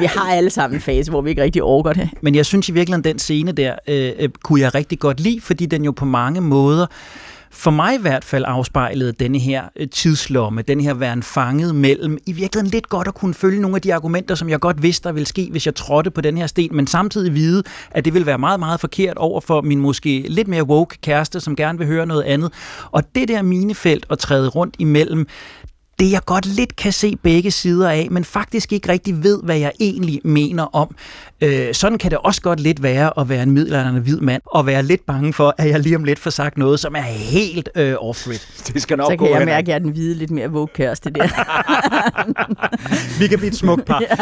Vi 0.00 0.04
har 0.04 0.32
alle 0.32 0.50
sammen 0.50 0.76
en 0.76 0.80
fase, 0.80 1.10
hvor 1.10 1.20
vi 1.20 1.30
ikke 1.30 1.42
rigtig 1.42 1.62
overgår 1.62 1.92
det. 1.92 2.10
Men 2.20 2.34
jeg 2.34 2.46
synes 2.46 2.68
i 2.68 2.72
virkeligheden, 2.72 3.04
den 3.04 3.18
scene 3.18 3.52
der, 3.52 3.74
øh, 3.88 4.12
øh, 4.18 4.28
kunne 4.42 4.60
jeg 4.60 4.74
rigtig 4.74 4.98
godt 4.98 5.20
lide, 5.20 5.40
fordi 5.40 5.66
den 5.66 5.84
jo 5.84 5.92
på 5.92 6.04
mange 6.04 6.40
måder, 6.40 6.86
for 7.58 7.70
mig 7.70 7.94
i 7.94 7.98
hvert 8.00 8.24
fald 8.24 8.44
afspejlede 8.46 9.12
denne 9.12 9.38
her 9.38 9.62
øh, 9.76 9.88
tidslomme, 9.88 10.62
den 10.62 10.80
her 10.80 10.94
væren 10.94 11.22
fanget 11.22 11.74
mellem, 11.74 12.18
i 12.26 12.32
virkeligheden 12.32 12.70
lidt 12.70 12.88
godt 12.88 13.08
at 13.08 13.14
kunne 13.14 13.34
følge 13.34 13.60
nogle 13.60 13.76
af 13.76 13.82
de 13.82 13.94
argumenter, 13.94 14.34
som 14.34 14.48
jeg 14.48 14.60
godt 14.60 14.82
vidste, 14.82 15.08
der 15.08 15.12
ville 15.12 15.26
ske, 15.26 15.48
hvis 15.50 15.66
jeg 15.66 15.74
trådte 15.74 16.10
på 16.10 16.20
den 16.20 16.36
her 16.38 16.46
sten, 16.46 16.76
men 16.76 16.86
samtidig 16.86 17.34
vide, 17.34 17.62
at 17.90 18.04
det 18.04 18.14
ville 18.14 18.26
være 18.26 18.38
meget, 18.38 18.60
meget 18.60 18.80
forkert 18.80 19.16
over 19.16 19.40
for 19.40 19.60
min 19.60 19.80
måske 19.80 20.24
lidt 20.28 20.48
mere 20.48 20.62
woke 20.64 20.98
kæreste, 21.02 21.40
som 21.40 21.56
gerne 21.56 21.78
vil 21.78 21.86
høre 21.86 22.06
noget 22.06 22.22
andet. 22.22 22.52
Og 22.90 23.14
det 23.14 23.28
der 23.28 23.42
minefelt 23.42 24.06
at 24.10 24.18
træde 24.18 24.48
rundt 24.48 24.76
imellem, 24.78 25.26
det 25.98 26.10
jeg 26.10 26.20
godt 26.26 26.46
lidt 26.46 26.76
kan 26.76 26.92
se 26.92 27.16
begge 27.22 27.50
sider 27.50 27.90
af, 27.90 28.08
men 28.10 28.24
faktisk 28.24 28.72
ikke 28.72 28.88
rigtig 28.88 29.22
ved, 29.22 29.42
hvad 29.42 29.58
jeg 29.58 29.72
egentlig 29.80 30.20
mener 30.24 30.62
om. 30.76 30.94
Øh, 31.40 31.74
sådan 31.74 31.98
kan 31.98 32.10
det 32.10 32.18
også 32.18 32.42
godt 32.42 32.60
lidt 32.60 32.82
være 32.82 33.20
at 33.20 33.28
være 33.28 33.42
en 33.42 33.50
middelalderne 33.50 34.00
hvid 34.00 34.20
mand, 34.20 34.42
og 34.46 34.66
være 34.66 34.82
lidt 34.82 35.06
bange 35.06 35.32
for, 35.32 35.54
at 35.58 35.68
jeg 35.68 35.80
lige 35.80 35.96
om 35.96 36.04
lidt 36.04 36.18
får 36.18 36.30
sagt 36.30 36.58
noget, 36.58 36.80
som 36.80 36.94
er 36.94 37.00
helt 37.00 37.68
øh, 37.74 37.94
off-grid. 38.00 38.38
Det 38.74 38.82
skal 38.82 38.96
nok 38.96 39.12
Så 39.12 39.16
gå, 39.16 39.24
kan 39.24 39.30
jeg 39.32 39.38
Henrik. 39.40 39.52
mærke, 39.54 39.64
at 39.64 39.68
jeg 39.68 39.74
er 39.74 39.78
den 39.78 39.90
hvide, 39.90 40.14
lidt 40.14 40.30
mere 40.30 40.50
woke 40.50 40.72
kæreste 40.72 41.10
der. 41.10 41.28
Vi 43.20 43.26
kan 43.26 43.38
blive 43.38 43.50
et 43.50 43.56
smukt 43.56 43.84
par. 43.84 44.02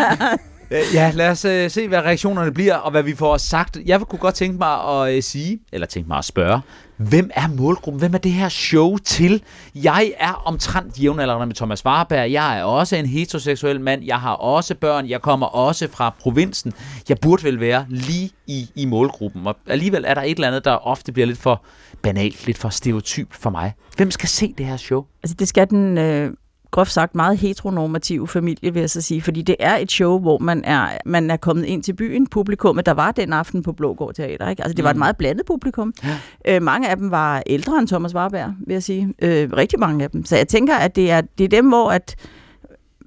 Øh, 0.70 0.78
Ja, 0.94 1.10
lad 1.14 1.28
os 1.30 1.44
uh, 1.44 1.50
se, 1.68 1.88
hvad 1.88 1.98
reaktionerne 1.98 2.52
bliver, 2.52 2.74
og 2.74 2.90
hvad 2.90 3.02
vi 3.02 3.14
får 3.14 3.36
sagt. 3.36 3.78
Jeg 3.86 4.00
kunne 4.00 4.18
godt 4.18 4.34
tænke 4.34 4.58
mig 4.58 4.68
at 5.08 5.16
uh, 5.16 5.22
sige, 5.22 5.58
eller 5.72 5.86
tænke 5.86 6.08
mig 6.08 6.18
at 6.18 6.24
spørge, 6.24 6.60
hvem 6.96 7.30
er 7.34 7.48
målgruppen? 7.48 7.98
Hvem 7.98 8.14
er 8.14 8.18
det 8.18 8.32
her 8.32 8.48
show 8.48 8.96
til? 8.96 9.42
Jeg 9.74 10.12
er 10.18 10.32
omtrent 10.32 11.02
jævnaldrende 11.02 11.46
med 11.46 11.54
Thomas 11.54 11.84
Warberg. 11.84 12.32
Jeg 12.32 12.58
er 12.58 12.62
også 12.64 12.96
en 12.96 13.06
heteroseksuel 13.06 13.80
mand. 13.80 14.04
Jeg 14.04 14.20
har 14.20 14.32
også 14.32 14.74
børn. 14.74 15.08
Jeg 15.08 15.22
kommer 15.22 15.46
også 15.46 15.88
fra 15.92 16.14
provinsen. 16.20 16.72
Jeg 17.08 17.16
burde 17.22 17.44
vel 17.44 17.60
være 17.60 17.86
lige 17.88 18.30
i, 18.46 18.70
i 18.74 18.84
målgruppen. 18.84 19.46
Og 19.46 19.56
alligevel 19.66 20.04
er 20.06 20.14
der 20.14 20.22
et 20.22 20.30
eller 20.34 20.48
andet, 20.48 20.64
der 20.64 20.86
ofte 20.86 21.12
bliver 21.12 21.26
lidt 21.26 21.38
for 21.38 21.64
banalt, 22.02 22.46
lidt 22.46 22.58
for 22.58 22.68
stereotypt 22.68 23.34
for 23.34 23.50
mig. 23.50 23.72
Hvem 23.96 24.10
skal 24.10 24.28
se 24.28 24.54
det 24.58 24.66
her 24.66 24.76
show? 24.76 25.04
Altså 25.22 25.36
det 25.38 25.48
skal 25.48 25.70
den 25.70 25.98
øh, 25.98 26.32
groft 26.70 26.92
sagt 26.92 27.14
meget 27.14 27.38
heteronormative 27.38 28.28
familie, 28.28 28.72
vil 28.72 28.80
jeg 28.80 28.90
så 28.90 29.00
sige, 29.00 29.22
fordi 29.22 29.42
det 29.42 29.56
er 29.58 29.76
et 29.76 29.92
show, 29.92 30.18
hvor 30.18 30.38
man 30.38 30.64
er, 30.64 30.88
man 31.06 31.30
er 31.30 31.36
kommet 31.36 31.64
ind 31.64 31.82
til 31.82 31.92
byen, 31.92 32.26
publikummet, 32.26 32.86
der 32.86 32.92
var 32.92 33.12
den 33.12 33.32
aften 33.32 33.62
på 33.62 33.72
Blågård 33.72 34.14
Teater. 34.14 34.48
Ikke? 34.48 34.62
Altså 34.62 34.74
det 34.74 34.84
var 34.84 34.90
et 34.90 34.96
meget 34.96 35.16
blandet 35.16 35.46
publikum. 35.46 35.94
Ja. 36.04 36.56
Øh, 36.56 36.62
mange 36.62 36.88
af 36.88 36.96
dem 36.96 37.10
var 37.10 37.42
ældre 37.46 37.78
end 37.78 37.88
Thomas 37.88 38.14
Warberg, 38.14 38.54
vil 38.66 38.72
jeg 38.72 38.82
sige. 38.82 39.14
Øh, 39.22 39.52
rigtig 39.52 39.80
mange 39.80 40.04
af 40.04 40.10
dem. 40.10 40.24
Så 40.24 40.36
jeg 40.36 40.48
tænker, 40.48 40.76
at 40.76 40.96
det 40.96 41.10
er, 41.10 41.20
det 41.20 41.44
er 41.44 41.48
dem, 41.48 41.68
hvor 41.68 41.90
at 41.90 42.16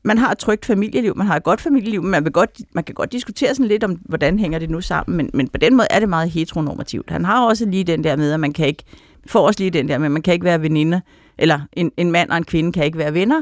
man 0.03 0.17
har 0.17 0.31
et 0.31 0.37
trygt 0.37 0.65
familieliv, 0.65 1.17
man 1.17 1.27
har 1.27 1.35
et 1.35 1.43
godt 1.43 1.61
familieliv, 1.61 2.01
men 2.01 2.11
man, 2.11 2.23
vil 2.23 2.31
godt, 2.31 2.49
man 2.73 2.83
kan 2.83 2.95
godt 2.95 3.11
diskutere 3.11 3.55
sådan 3.55 3.67
lidt 3.67 3.83
om, 3.83 3.95
hvordan 4.05 4.39
hænger 4.39 4.59
det 4.59 4.69
nu 4.69 4.81
sammen, 4.81 5.17
men, 5.17 5.29
men 5.33 5.47
på 5.47 5.57
den 5.57 5.75
måde 5.75 5.87
er 5.89 5.99
det 5.99 6.09
meget 6.09 6.29
heteronormativt. 6.29 7.09
Han 7.09 7.25
har 7.25 7.45
også 7.45 7.65
lige 7.65 7.83
den 7.83 8.03
der 8.03 8.15
med, 8.15 8.31
at 8.31 8.39
man 8.39 8.53
kan 8.53 8.67
ikke, 8.67 8.83
får 9.27 9.47
også 9.47 9.59
lige 9.59 9.71
den 9.71 9.87
der 9.87 9.97
med, 9.97 10.05
at 10.05 10.11
man 10.11 10.21
kan 10.21 10.33
ikke 10.33 10.45
være 10.45 10.61
veninder, 10.61 10.99
eller 11.39 11.60
en, 11.74 11.91
en 11.98 12.12
mand 12.12 12.29
og 12.29 12.38
en 12.38 12.43
kvinde 12.43 12.72
kan 12.72 12.86
ikke 12.86 12.98
være 12.98 13.13
venner, 13.13 13.41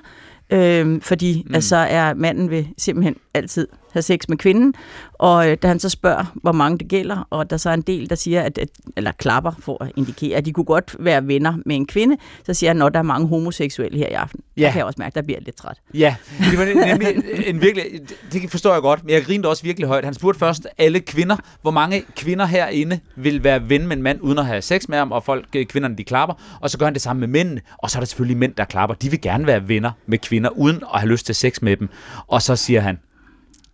øh, 0.50 1.02
fordi 1.02 1.44
mm. 1.48 1.56
altså 1.56 1.76
er 1.76 2.14
manden 2.14 2.50
vil 2.50 2.68
simpelthen 2.78 3.16
altid 3.38 3.68
have 3.94 4.02
sex 4.02 4.20
med 4.30 4.38
kvinden, 4.38 4.74
og 5.14 5.50
øh, 5.50 5.58
da 5.62 5.68
han 5.68 5.80
så 5.80 5.90
spørger, 5.90 6.26
hvor 6.34 6.52
mange 6.52 6.78
det 6.78 6.88
gælder, 6.88 7.28
og 7.30 7.50
der 7.50 7.58
så 7.58 7.70
er 7.70 7.74
en 7.74 7.82
del, 7.82 8.10
der 8.10 8.16
siger, 8.16 8.42
at, 8.42 8.58
at 8.58 8.70
eller 8.98 9.12
klapper 9.12 9.52
for 9.60 9.84
at 9.84 9.92
indikere, 9.96 10.38
at 10.38 10.46
de 10.46 10.54
kunne 10.54 10.64
godt 10.64 10.96
være 11.00 11.28
venner 11.28 11.54
med 11.66 11.76
en 11.76 11.88
kvinde, 11.88 12.18
så 12.46 12.54
siger 12.54 12.70
han, 12.70 12.78
når 12.78 12.90
der 12.90 13.00
er 13.00 13.04
mange 13.04 13.28
homoseksuelle 13.28 13.98
her 13.98 14.08
i 14.08 14.14
aften. 14.14 14.40
Ja. 14.58 14.62
Der 14.62 14.72
kan 14.72 14.78
jeg 14.78 14.86
også 14.86 14.96
mærke, 15.00 15.16
der 15.16 15.22
bliver 15.22 15.40
lidt 15.40 15.56
træt. 15.56 15.78
Ja, 15.94 16.16
det 16.52 16.60
var 16.60 16.66
nemlig 16.88 17.24
en, 17.46 17.62
virkelig, 17.62 17.86
det 18.32 18.52
forstår 18.52 18.74
jeg 18.74 18.82
godt, 18.82 19.04
men 19.04 19.14
jeg 19.14 19.24
grinte 19.24 19.48
også 19.48 19.64
virkelig 19.64 19.88
højt. 19.88 20.06
Han 20.06 20.14
spurgte 20.14 20.40
først 20.40 20.68
alle 20.78 21.00
kvinder, 21.00 21.36
hvor 21.62 21.72
mange 21.72 22.04
kvinder 22.16 22.46
herinde 22.46 23.00
vil 23.16 23.44
være 23.44 23.70
ven 23.70 23.88
med 23.88 23.98
en 23.98 24.04
mand, 24.04 24.20
uden 24.22 24.40
at 24.40 24.46
have 24.46 24.62
sex 24.62 24.88
med 24.88 24.98
ham, 24.98 25.12
og 25.12 25.24
folk, 25.24 25.46
øh, 25.56 25.66
kvinderne, 25.66 25.98
de 25.98 26.04
klapper. 26.04 26.36
Og 26.62 26.70
så 26.70 26.78
gør 26.78 26.86
han 26.86 26.94
det 26.94 27.02
samme 27.02 27.20
med 27.20 27.28
mændene, 27.28 27.62
og 27.78 27.90
så 27.90 27.98
er 27.98 28.02
der 28.02 28.08
selvfølgelig 28.08 28.38
mænd, 28.38 28.54
der 28.54 28.66
klapper. 28.66 28.96
De 28.96 29.10
vil 29.10 29.22
gerne 29.22 29.48
være 29.48 29.68
venner 29.68 29.92
med 30.06 30.18
kvinder, 30.18 30.50
uden 30.50 30.84
at 30.94 31.00
have 31.00 31.10
lyst 31.10 31.26
til 31.26 31.36
sex 31.36 31.62
med 31.62 31.78
dem. 31.78 31.90
Og 32.28 32.42
så 32.42 32.56
siger 32.56 32.82
han, 32.82 33.00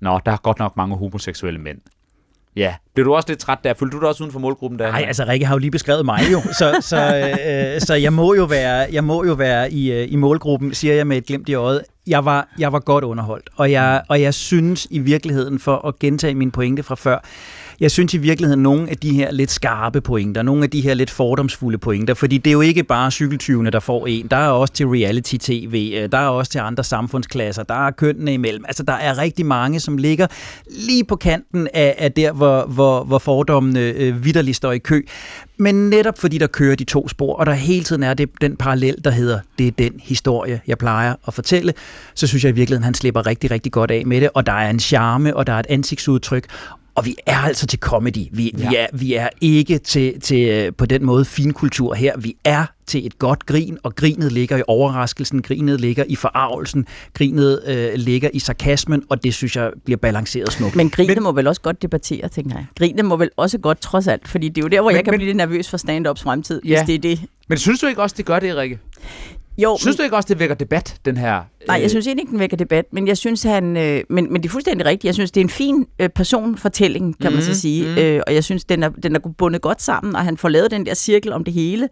Nå, 0.04 0.20
der 0.26 0.32
er 0.32 0.38
godt 0.38 0.60
nok 0.60 0.78
mange 0.78 0.96
homoseksuelle 0.96 1.60
mænd. 1.60 1.78
Ja, 2.56 2.76
blev 2.94 3.06
du 3.06 3.16
også 3.16 3.30
lidt 3.30 3.40
træt 3.40 3.58
der? 3.64 3.74
Følte 3.74 3.98
du 3.98 4.02
dig 4.02 4.10
også 4.10 4.24
uden 4.24 4.32
for 4.32 4.40
målgruppen 4.40 4.80
der? 4.80 4.92
Nej, 4.92 5.04
altså 5.08 5.26
Rikke 5.28 5.46
har 5.46 5.56
jo 5.56 5.60
lige 5.60 5.72
beskrevet 5.72 6.06
mig 6.06 6.20
jo, 6.32 6.42
så, 6.42 6.78
så, 6.82 6.98
øh, 7.76 7.82
så 7.82 7.94
jeg 7.94 8.14
må 8.14 8.34
jo 8.34 8.44
være, 8.44 8.88
jeg 8.92 9.04
må 9.04 9.24
jo 9.26 9.34
være 9.34 9.72
i, 9.72 9.92
øh, 9.92 10.12
i 10.12 10.16
målgruppen, 10.16 10.74
siger 10.74 10.94
jeg 10.94 11.08
med 11.08 11.18
et 11.18 11.26
glimt 11.26 11.50
i 11.50 11.54
øjet. 11.54 11.84
Jeg 12.08 12.26
var, 12.26 12.48
jeg 12.60 12.74
var 12.74 12.80
godt 12.80 13.04
underholdt, 13.04 13.50
og 13.56 13.72
jeg, 13.72 14.02
og 14.10 14.22
jeg 14.22 14.34
synes 14.34 14.88
i 14.90 15.00
virkeligheden, 15.00 15.60
for 15.60 15.88
at 15.88 16.00
gentage 16.00 16.36
min 16.36 16.52
pointe 16.52 16.84
fra 16.84 16.96
før, 16.96 17.20
jeg 17.84 17.92
synes 17.92 18.14
i 18.14 18.18
virkeligheden, 18.18 18.64
nogle 18.64 18.90
af 18.90 18.98
de 18.98 19.12
her 19.12 19.32
lidt 19.32 19.52
skarpe 19.52 20.02
pointer, 20.02 20.42
nogle 20.42 20.64
af 20.64 20.70
de 20.70 20.82
her 20.82 20.94
lidt 20.94 21.10
fordomsfulde 21.10 21.78
pointer, 21.78 22.14
fordi 22.14 22.38
det 22.38 22.50
er 22.50 22.54
jo 22.54 22.62
ikke 22.62 22.84
bare 22.84 23.12
cykeltyvene, 23.12 23.70
der 23.70 23.80
får 23.80 24.08
en. 24.08 24.28
Der 24.28 24.38
er 24.38 24.48
også 24.48 24.74
til 24.74 24.88
reality-tv, 24.88 25.94
øh, 25.98 26.12
der 26.12 26.18
er 26.18 26.28
også 26.28 26.52
til 26.52 26.60
andre 26.60 26.84
samfundsklasser, 26.84 27.64
der 27.64 27.88
er 27.88 27.92
kønnene 27.92 28.34
imellem. 28.34 28.66
Altså, 28.68 28.84
der 28.84 28.94
er 28.94 29.18
rigtig 29.18 29.46
mange, 29.46 29.80
som 29.80 29.98
ligger 29.98 30.28
lige 30.88 31.04
på 31.04 31.16
kanten 31.16 31.68
af, 31.74 31.96
af 31.98 32.12
der, 32.12 32.32
hvor, 32.32 32.66
hvor, 32.66 33.04
hvor 33.04 33.20
fordommene 33.20 33.80
øh, 33.80 34.26
vidderligt 34.26 34.58
står 34.58 34.72
i 34.72 34.78
kø. 34.78 35.02
Men 35.58 35.90
netop 35.90 36.20
fordi 36.20 36.38
der 36.38 36.48
kører 36.48 36.76
de 36.76 36.84
to 36.84 37.08
spor, 37.08 37.36
og 37.36 37.46
der 37.46 37.54
hele 37.54 37.84
tiden 37.84 38.04
er 38.04 38.14
det 38.14 38.30
den 38.42 38.56
parallel, 38.56 38.96
der 39.04 39.12
hedder, 39.12 39.40
det 39.60 39.68
er 39.68 39.72
den 39.72 39.94
historie, 40.04 40.62
jeg 40.68 40.78
plejer 40.78 41.16
at 41.28 41.34
fortælle, 41.34 41.74
så 42.16 42.28
synes 42.28 42.44
jeg 42.44 42.50
i 42.50 42.56
virkeligheden, 42.56 42.84
han 42.84 42.94
slipper 42.94 43.28
rigtig, 43.28 43.52
rigtig 43.52 43.72
godt 43.72 43.92
af 43.92 44.06
med 44.06 44.22
det, 44.22 44.30
og 44.34 44.46
der 44.46 44.54
er 44.54 44.70
en 44.70 44.80
charme, 44.80 45.36
og 45.36 45.48
der 45.48 45.54
er 45.54 45.60
et 45.60 45.68
ansigtsudtryk, 45.70 46.46
og 46.96 47.06
vi 47.06 47.16
er 47.26 47.38
altså 47.38 47.68
til 47.68 47.80
comedy. 47.80 48.28
Vi, 48.32 48.52
ja. 48.58 48.70
vi, 48.70 48.76
er, 48.76 48.88
vi 48.94 49.14
er 49.14 49.30
ikke 49.42 49.78
til, 49.78 50.22
til 50.22 50.48
øh, 50.50 50.74
på 50.78 50.86
den 50.86 51.06
måde 51.06 51.26
finkultur 51.26 51.94
her. 51.94 52.18
Vi 52.18 52.36
er 52.44 52.66
til 52.88 53.06
et 53.06 53.20
godt 53.20 53.46
grin, 53.46 53.78
og 53.84 53.96
grinet 53.96 54.32
ligger 54.32 54.58
i 54.58 54.62
overraskelsen, 54.68 55.42
grinet 55.42 55.82
ligger 55.82 56.04
i 56.08 56.16
forarvelsen, 56.16 56.86
grinet 57.14 57.62
øh, 57.68 57.94
ligger 57.96 58.30
i 58.34 58.40
sarkasmen, 58.40 59.04
og 59.10 59.24
det 59.24 59.34
synes 59.34 59.56
jeg 59.56 59.72
bliver 59.86 59.98
balanceret 59.98 60.52
smukt. 60.54 60.76
Men 60.76 60.90
grinet 60.90 61.22
må 61.24 61.32
vel 61.32 61.48
også 61.48 61.62
godt 61.62 61.82
debattere, 61.82 62.28
tænker 62.30 62.56
jeg. 62.56 62.66
Grinet 62.78 63.06
må 63.06 63.16
vel 63.18 63.30
også 63.38 63.58
godt, 63.58 63.82
trods 63.82 64.08
alt, 64.08 64.28
fordi 64.28 64.50
det 64.50 64.58
er 64.58 64.62
jo 64.62 64.68
der, 64.68 64.82
hvor 64.82 64.90
Men- 64.90 64.96
jeg 64.96 65.04
kan 65.04 65.12
men- 65.12 65.18
blive 65.18 65.28
lidt 65.28 65.38
nervøs 65.38 65.70
for 65.70 65.78
stand-ups 65.78 66.24
fremtid, 66.24 66.62
Ja. 66.66 66.70
hvis 66.84 66.88
det 66.88 66.96
er 66.96 67.16
det. 67.16 67.26
Men 67.50 67.58
synes 67.58 67.80
du 67.80 67.88
ikke 67.88 68.02
også, 68.02 68.16
det 68.18 68.26
gør 68.26 68.40
det, 68.40 68.56
Rikke? 68.56 68.80
Jo, 69.58 69.78
Synes 69.80 69.96
du 69.98 70.04
ikke 70.04 70.16
også, 70.16 70.28
det 70.28 70.40
vækker 70.40 70.56
debat, 70.56 70.96
den 71.06 71.18
her... 71.18 71.42
Nej, 71.68 71.78
øh, 71.78 71.82
jeg 71.82 71.90
synes 71.90 72.08
ikke, 72.08 72.22
den 72.32 72.40
vækker 72.40 72.58
debat, 72.58 72.86
men 72.94 73.08
jeg 73.08 73.18
synes, 73.18 73.44
han, 73.44 73.78
øh, 73.78 74.04
men, 74.10 74.34
men 74.34 74.44
det 74.44 74.50
er 74.50 74.52
fuldstændig 74.52 74.86
rigtigt. 74.86 75.06
Jeg 75.06 75.14
synes, 75.14 75.32
det 75.32 75.42
er 75.42 75.46
en 75.46 75.50
fin 75.50 75.86
øh, 76.00 76.10
personfortælling, 76.10 77.20
kan 77.22 77.30
mm, 77.32 77.34
man 77.36 77.44
så 77.44 77.50
Mhm, 77.50 77.56
sige, 77.56 77.88
mm. 77.90 77.98
øh, 77.98 78.22
og 78.28 78.34
jeg 78.34 78.44
synes, 78.44 78.66
den 78.66 78.84
er, 78.84 78.90
den 78.90 79.16
er 79.16 79.20
bundet 79.38 79.62
godt 79.62 79.82
sammen, 79.82 80.16
og 80.16 80.22
han 80.24 80.38
får 80.38 80.50
lavet 80.50 80.72
den 80.72 80.86
der 80.86 80.94
cirkel 80.94 81.34
om 81.34 81.44
det 81.44 81.54
hele, 81.54 81.90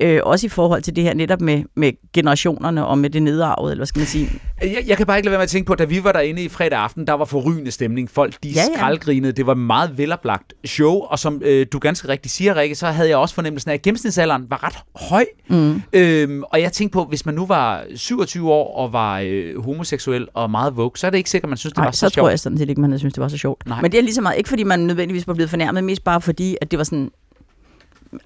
øh, 0.00 0.20
også 0.22 0.46
i 0.46 0.48
forhold 0.48 0.82
til 0.82 0.96
det 0.96 1.04
her 1.04 1.14
netop 1.14 1.40
med, 1.40 1.62
med 1.76 1.92
generationerne 2.14 2.86
og 2.86 2.98
med 2.98 3.10
det 3.10 3.22
nedarvede, 3.22 3.72
eller 3.72 3.78
hvad 3.78 3.86
skal 3.86 4.00
man 4.00 4.06
sige. 4.06 4.30
Jeg, 4.62 4.84
jeg 4.86 4.96
kan 4.96 5.06
bare 5.06 5.16
ikke 5.18 5.26
lade 5.26 5.32
være 5.32 5.38
med 5.38 5.42
at 5.44 5.48
tænke 5.50 5.66
på, 5.66 5.72
at 5.72 5.78
da 5.78 5.84
vi 5.84 6.04
var 6.04 6.12
derinde 6.12 6.42
i 6.42 6.48
fredag 6.48 6.78
aften, 6.78 7.06
der 7.06 7.12
var 7.12 7.24
forrygende 7.24 7.70
stemning. 7.70 8.10
Folk, 8.10 8.34
de 8.42 8.48
ja, 8.48 8.60
Ja, 8.60 8.76
skraldgrinede. 8.76 9.32
Det 9.32 9.46
var 9.46 9.52
et 9.52 9.58
meget 9.58 9.98
veloplagt 9.98 10.54
show, 10.64 10.92
og 10.92 11.18
som 11.18 11.42
øh, 11.44 11.66
du 11.72 11.78
ganske 11.78 12.08
rigtigt 12.08 12.34
siger, 12.34 12.56
Rikke, 12.56 12.74
så 12.74 12.86
havde 12.86 13.08
jeg 13.08 13.16
også 13.16 13.34
fornemmelsen 13.34 13.70
af, 13.70 13.74
at 13.74 13.82
gennemsnitsalderen 13.82 14.44
var 14.50 14.64
ret 14.64 14.76
høj. 15.08 15.24
Mm. 15.48 15.82
Øhm, 15.92 16.42
og 16.42 16.60
jeg 16.60 16.72
tænkte 16.72 16.92
på, 16.92 17.01
hvis 17.04 17.26
man 17.26 17.34
nu 17.34 17.46
var 17.46 17.84
27 17.96 18.50
år 18.52 18.76
og 18.76 18.92
var 18.92 19.18
øh, 19.24 19.64
homoseksuel 19.64 20.28
og 20.34 20.50
meget 20.50 20.76
vogue, 20.76 20.90
så 20.96 21.06
er 21.06 21.10
det 21.10 21.18
ikke 21.18 21.30
sikkert, 21.30 21.48
man 21.48 21.58
synes, 21.58 21.72
det 21.72 21.78
Nej, 21.78 21.86
var 21.86 21.92
så, 21.92 21.98
så, 21.98 22.08
sjovt. 22.08 22.14
tror 22.14 22.28
jeg 22.28 22.38
sådan 22.40 22.58
set 22.58 22.68
ikke, 22.68 22.80
man 22.80 22.90
havde 22.90 22.98
synes, 22.98 23.14
det 23.14 23.20
var 23.20 23.28
så 23.28 23.36
sjovt. 23.38 23.66
Nej. 23.66 23.80
Men 23.82 23.92
det 23.92 23.98
er 23.98 24.02
lige 24.02 24.14
så 24.14 24.20
meget, 24.20 24.38
ikke 24.38 24.48
fordi 24.48 24.62
man 24.62 24.80
nødvendigvis 24.80 25.26
var 25.26 25.34
blevet 25.34 25.50
fornærmet, 25.50 25.84
mest 25.84 26.04
bare 26.04 26.20
fordi, 26.20 26.56
at 26.60 26.70
det 26.70 26.78
var 26.78 26.84
sådan, 26.84 27.10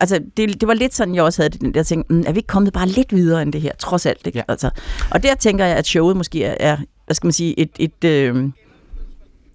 altså 0.01 0.21
det, 0.37 0.61
det 0.61 0.69
var 0.69 0.75
lidt 0.75 0.95
sådan, 0.95 1.15
jeg 1.15 1.23
også 1.23 1.43
havde 1.43 1.51
det, 1.53 1.61
den 1.61 1.75
der 1.75 1.83
ting, 1.83 2.07
mm, 2.09 2.25
er 2.27 2.33
vi 2.33 2.39
ikke 2.39 2.47
kommet 2.47 2.73
bare 2.73 2.89
lidt 2.89 3.13
videre 3.15 3.43
end 3.43 3.53
det 3.53 3.61
her, 3.61 3.73
trods 3.79 4.07
alt. 4.07 4.27
Ikke? 4.27 4.39
Ja. 4.39 4.45
Altså, 4.49 4.71
og 5.11 5.23
der 5.23 5.35
tænker 5.35 5.65
jeg, 5.65 5.77
at 5.77 5.87
showet 5.87 6.17
måske 6.17 6.45
er, 6.45 6.77
hvad 7.07 7.15
skal 7.15 7.27
man 7.27 7.33
sige, 7.33 7.61
et, 7.61 7.71
et 7.79 8.05
øh, 8.05 8.49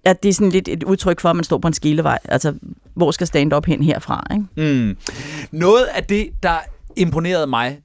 at 0.04 0.22
det 0.22 0.28
er 0.28 0.32
sådan 0.32 0.50
lidt 0.50 0.68
et 0.68 0.82
udtryk 0.82 1.20
for, 1.20 1.30
at 1.30 1.36
man 1.36 1.44
står 1.44 1.58
på 1.58 1.68
en 1.68 1.74
skilevej. 1.74 2.18
Altså, 2.24 2.54
hvor 2.94 3.10
skal 3.10 3.26
stand-up 3.26 3.66
hen 3.66 3.82
herfra? 3.82 4.26
Ikke? 4.32 4.74
Mm. 4.74 4.96
Noget 5.50 5.84
af 5.84 6.04
det, 6.04 6.30
der 6.42 6.56
imponerede 6.96 7.46
mig 7.46 7.78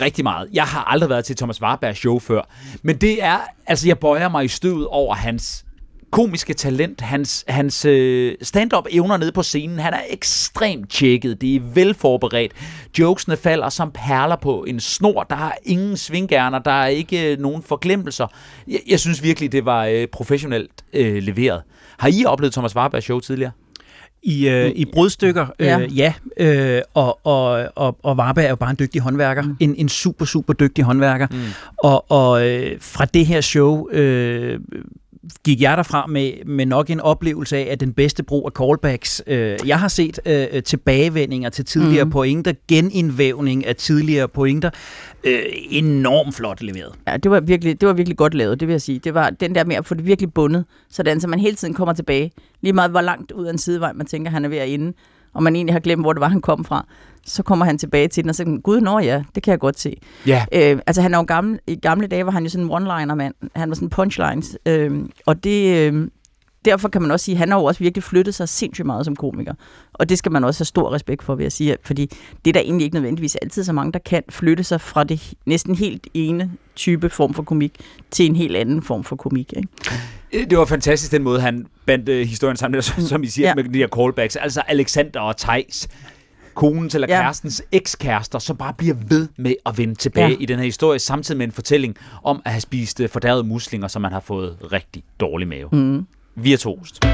rigtig 0.00 0.24
meget. 0.24 0.48
Jeg 0.52 0.64
har 0.64 0.84
aldrig 0.84 1.10
været 1.10 1.24
til 1.24 1.36
Thomas 1.36 1.62
Warbergs 1.62 1.98
show 1.98 2.18
før, 2.18 2.42
men 2.82 2.96
det 2.96 3.22
er, 3.22 3.38
altså 3.66 3.88
jeg 3.88 3.98
bøjer 3.98 4.28
mig 4.28 4.44
i 4.44 4.48
støvet 4.48 4.86
over 4.86 5.14
hans 5.14 5.64
komiske 6.12 6.54
talent, 6.54 7.00
hans, 7.00 7.44
hans 7.48 7.84
øh, 7.84 8.34
stand-up 8.42 8.86
evner 8.90 9.16
nede 9.16 9.32
på 9.32 9.42
scenen, 9.42 9.78
han 9.78 9.94
er 9.94 10.00
ekstremt 10.10 10.90
tjekket, 10.90 11.40
det 11.40 11.56
er 11.56 11.60
velforberedt. 11.60 12.52
Jokesene 12.98 13.36
falder 13.36 13.68
som 13.68 13.90
perler 13.94 14.36
på 14.36 14.64
en 14.64 14.80
snor, 14.80 15.22
der 15.22 15.36
er 15.36 15.52
ingen 15.64 15.96
svinggerner, 15.96 16.58
der 16.58 16.70
er 16.70 16.86
ikke 16.86 17.32
øh, 17.32 17.38
nogen 17.38 17.62
forglemmelser. 17.62 18.26
Jeg, 18.68 18.80
jeg 18.88 19.00
synes 19.00 19.22
virkelig, 19.22 19.52
det 19.52 19.64
var 19.64 19.86
øh, 19.86 20.06
professionelt 20.06 20.84
øh, 20.92 21.22
leveret. 21.22 21.62
Har 21.98 22.08
I 22.08 22.24
oplevet 22.24 22.52
Thomas 22.52 22.76
Warbergs 22.76 23.04
show 23.04 23.20
tidligere? 23.20 23.52
I, 24.22 24.48
øh, 24.48 24.70
i 24.74 24.84
brudstykker, 24.84 25.46
øh, 25.58 25.66
ja. 25.66 25.78
ja 25.96 26.12
øh, 26.36 26.82
og, 26.94 27.26
og, 27.26 27.68
og, 27.74 27.98
og 28.02 28.16
Varberg 28.16 28.44
er 28.44 28.48
jo 28.48 28.56
bare 28.56 28.70
en 28.70 28.76
dygtig 28.78 29.00
håndværker. 29.00 29.42
Mm. 29.42 29.56
En, 29.60 29.74
en 29.78 29.88
super, 29.88 30.24
super 30.24 30.52
dygtig 30.52 30.84
håndværker. 30.84 31.26
Mm. 31.30 31.38
Og, 31.78 32.10
og 32.10 32.48
øh, 32.48 32.76
fra 32.80 33.04
det 33.04 33.26
her 33.26 33.40
show 33.40 33.88
øh, 33.90 34.60
gik 35.44 35.60
jeg 35.60 35.76
derfra 35.76 36.06
med, 36.06 36.32
med 36.46 36.66
nok 36.66 36.90
en 36.90 37.00
oplevelse 37.00 37.56
af, 37.56 37.68
at 37.70 37.80
den 37.80 37.92
bedste 37.92 38.22
brug 38.22 38.46
af 38.46 38.52
callbacks. 38.52 39.22
Øh, 39.26 39.58
jeg 39.66 39.80
har 39.80 39.88
set 39.88 40.20
øh, 40.26 40.62
tilbagevendinger 40.62 41.50
til 41.50 41.64
tidligere 41.64 42.04
mm. 42.04 42.10
pointer, 42.10 42.52
genindvævning 42.68 43.66
af 43.66 43.76
tidligere 43.76 44.28
pointer. 44.28 44.70
Øh, 45.24 45.42
enormt 45.70 46.34
flot 46.34 46.62
leveret. 46.62 46.92
Ja, 47.08 47.16
det 47.16 47.30
var, 47.30 47.40
virkelig, 47.40 47.80
det 47.80 47.88
var 47.88 47.94
virkelig 47.94 48.16
godt 48.16 48.34
lavet, 48.34 48.60
det 48.60 48.68
vil 48.68 48.72
jeg 48.72 48.82
sige. 48.82 48.98
Det 48.98 49.14
var 49.14 49.30
den 49.30 49.54
der 49.54 49.64
med 49.64 49.76
at 49.76 49.86
få 49.86 49.94
det 49.94 50.06
virkelig 50.06 50.32
bundet, 50.32 50.64
sådan 50.90 51.20
så 51.20 51.28
man 51.28 51.40
hele 51.40 51.56
tiden 51.56 51.74
kommer 51.74 51.92
tilbage. 51.92 52.32
Lige 52.60 52.72
meget 52.72 52.90
hvor 52.90 53.00
langt 53.00 53.32
ud 53.32 53.46
af 53.46 53.52
en 53.52 53.58
sidevej, 53.58 53.92
man 53.92 54.06
tænker, 54.06 54.30
han 54.30 54.44
er 54.44 54.48
ved 54.48 54.58
at 54.58 54.68
inde, 54.68 54.92
og 55.34 55.42
man 55.42 55.56
egentlig 55.56 55.74
har 55.74 55.80
glemt, 55.80 56.02
hvor 56.02 56.12
det 56.12 56.20
var, 56.20 56.28
han 56.28 56.40
kom 56.40 56.64
fra 56.64 56.86
så 57.26 57.42
kommer 57.42 57.64
han 57.64 57.78
tilbage 57.78 58.08
til 58.08 58.24
den, 58.24 58.28
og 58.28 58.34
så 58.34 58.60
gud, 58.64 58.80
nå 58.80 58.98
ja, 58.98 59.22
det 59.34 59.42
kan 59.42 59.50
jeg 59.50 59.58
godt 59.58 59.80
se. 59.80 59.96
Ja. 60.26 60.44
Øh, 60.52 60.78
altså 60.86 61.02
han 61.02 61.14
er 61.14 61.18
jo 61.18 61.24
gammel, 61.24 61.58
i 61.66 61.74
gamle 61.74 62.06
dage 62.06 62.26
var 62.26 62.32
han 62.32 62.42
jo 62.42 62.48
sådan 62.48 62.66
en 62.66 62.72
one-liner-mand. 62.72 63.34
Han 63.54 63.68
var 63.68 63.74
sådan 63.74 63.90
punchlines. 63.90 64.58
Øh, 64.66 65.04
og 65.26 65.44
det, 65.44 65.76
øh, 65.76 66.08
derfor 66.64 66.88
kan 66.88 67.02
man 67.02 67.10
også 67.10 67.24
sige, 67.24 67.34
at 67.34 67.38
han 67.38 67.50
har 67.50 67.58
jo 67.58 67.64
også 67.64 67.78
virkelig 67.78 68.04
flyttet 68.04 68.34
sig 68.34 68.48
sindssygt 68.48 68.86
meget 68.86 69.04
som 69.04 69.16
komiker. 69.16 69.54
Og 69.92 70.08
det 70.08 70.18
skal 70.18 70.32
man 70.32 70.44
også 70.44 70.60
have 70.60 70.66
stor 70.66 70.92
respekt 70.92 71.22
for, 71.22 71.34
vil 71.34 71.44
jeg 71.44 71.52
sige. 71.52 71.76
Fordi 71.84 72.06
det 72.44 72.50
er 72.50 72.52
der 72.52 72.60
egentlig 72.60 72.84
ikke 72.84 72.94
nødvendigvis 72.94 73.36
altid 73.36 73.64
så 73.64 73.72
mange, 73.72 73.92
der 73.92 73.98
kan 73.98 74.22
flytte 74.28 74.64
sig 74.64 74.80
fra 74.80 75.04
det 75.04 75.32
næsten 75.46 75.74
helt 75.74 76.06
ene 76.14 76.50
type 76.76 77.10
form 77.10 77.34
for 77.34 77.42
komik 77.42 77.72
til 78.10 78.26
en 78.26 78.36
helt 78.36 78.56
anden 78.56 78.82
form 78.82 79.04
for 79.04 79.16
komik. 79.16 79.52
Ikke? 79.56 79.68
Øh, 80.32 80.50
det 80.50 80.58
var 80.58 80.64
fantastisk 80.64 81.12
den 81.12 81.22
måde, 81.22 81.40
han 81.40 81.66
bandt 81.86 82.08
uh, 82.08 82.14
historien 82.14 82.56
sammen, 82.56 82.82
som 82.82 83.22
I 83.22 83.26
siger, 83.26 83.48
ja. 83.48 83.54
med 83.54 83.64
de 83.64 83.78
her 83.78 83.88
callbacks. 83.88 84.36
Altså 84.36 84.60
Alexander 84.60 85.20
og 85.20 85.36
Tejs 85.36 85.88
konens 86.54 86.94
eller 86.94 87.08
ja. 87.08 87.22
kærestens 87.22 87.62
ekskærester, 87.72 88.38
som 88.38 88.56
bare 88.56 88.74
bliver 88.74 88.94
ved 89.08 89.28
med 89.36 89.54
at 89.66 89.78
vende 89.78 89.94
tilbage 89.94 90.28
ja. 90.28 90.36
i 90.40 90.46
den 90.46 90.58
her 90.58 90.64
historie, 90.64 90.98
samtidig 90.98 91.38
med 91.38 91.46
en 91.46 91.52
fortælling 91.52 91.96
om 92.22 92.42
at 92.44 92.52
have 92.52 92.60
spist 92.60 93.00
øh, 93.00 93.08
fordærvede 93.08 93.44
muslinger, 93.44 93.88
som 93.88 94.02
man 94.02 94.12
har 94.12 94.20
fået 94.20 94.56
rigtig 94.72 95.04
dårlig 95.20 95.48
mave. 95.48 95.68
Mm. 95.72 96.06
Virtuost. 96.34 97.04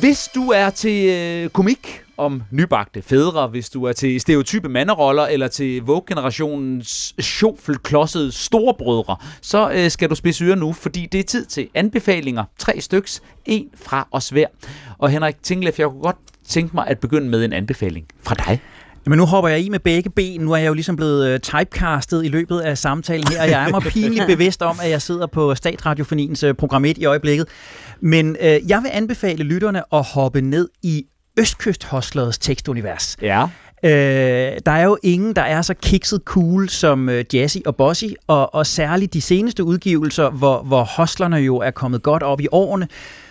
Hvis 0.00 0.28
du 0.34 0.50
er 0.50 0.70
til 0.70 1.08
øh, 1.08 1.50
komik 1.50 2.03
om 2.16 2.42
nybagte 2.50 3.02
fædre, 3.02 3.48
hvis 3.48 3.70
du 3.70 3.84
er 3.84 3.92
til 3.92 4.20
stereotype 4.20 4.68
manderoller 4.68 5.26
eller 5.26 5.48
til 5.48 5.82
Vogue-generationens 5.82 7.14
sjovfelklodsede 7.20 8.32
storebrødre, 8.32 9.16
så 9.40 9.70
øh, 9.70 9.90
skal 9.90 10.10
du 10.10 10.14
spidse 10.14 10.44
ører 10.44 10.54
nu, 10.54 10.72
fordi 10.72 11.08
det 11.12 11.20
er 11.20 11.24
tid 11.24 11.46
til 11.46 11.68
anbefalinger. 11.74 12.44
Tre 12.58 12.80
styks, 12.80 13.22
en 13.44 13.68
fra 13.76 14.08
os 14.12 14.28
hver. 14.28 14.46
Og 14.98 15.10
Henrik 15.10 15.42
Tinglef, 15.42 15.78
jeg 15.78 15.88
kunne 15.88 16.02
godt 16.02 16.16
tænke 16.48 16.76
mig 16.76 16.86
at 16.86 16.98
begynde 16.98 17.28
med 17.28 17.44
en 17.44 17.52
anbefaling 17.52 18.06
fra 18.22 18.34
dig. 18.34 18.60
Men 19.06 19.18
nu 19.18 19.26
hopper 19.26 19.48
jeg 19.48 19.60
i 19.60 19.68
med 19.68 19.78
begge 19.78 20.10
ben. 20.10 20.40
Nu 20.40 20.52
er 20.52 20.56
jeg 20.56 20.68
jo 20.68 20.74
ligesom 20.74 20.96
blevet 20.96 21.34
uh, 21.34 21.40
typecastet 21.40 22.24
i 22.24 22.28
løbet 22.28 22.60
af 22.60 22.78
samtalen 22.78 23.28
her, 23.28 23.42
og 23.42 23.50
jeg 23.50 23.64
er 23.64 23.68
mig 23.68 23.82
pinligt 23.92 24.26
bevidst 24.26 24.62
om, 24.62 24.76
at 24.82 24.90
jeg 24.90 25.02
sidder 25.02 25.26
på 25.26 25.54
Statradiofoniens 25.54 26.44
uh, 26.44 26.52
program 26.52 26.84
1 26.84 26.98
i 26.98 27.04
øjeblikket. 27.04 27.48
Men 28.00 28.30
uh, 28.30 28.70
jeg 28.70 28.82
vil 28.82 28.90
anbefale 28.92 29.44
lytterne 29.44 29.82
at 29.94 30.04
hoppe 30.04 30.40
ned 30.40 30.68
i 30.82 31.04
Østkysthostlets 31.38 32.38
tekstunivers. 32.38 33.16
Ja. 33.22 33.48
Øh, 33.84 33.90
der 34.66 34.72
er 34.72 34.84
jo 34.84 34.98
ingen, 35.02 35.36
der 35.36 35.42
er 35.42 35.62
så 35.62 35.74
kikset 35.74 36.22
cool 36.24 36.68
som 36.68 37.08
øh, 37.08 37.24
Jazzy 37.34 37.58
og 37.66 37.76
Bossy, 37.76 38.04
og, 38.26 38.54
og 38.54 38.66
særligt 38.66 39.12
de 39.14 39.20
seneste 39.20 39.64
udgivelser, 39.64 40.30
hvor, 40.30 40.62
hvor 40.62 40.84
hostlerne 40.84 41.36
jo 41.36 41.56
er 41.56 41.70
kommet 41.70 42.02
godt 42.02 42.22
op 42.22 42.40
i 42.40 42.48
årene, 42.52 42.88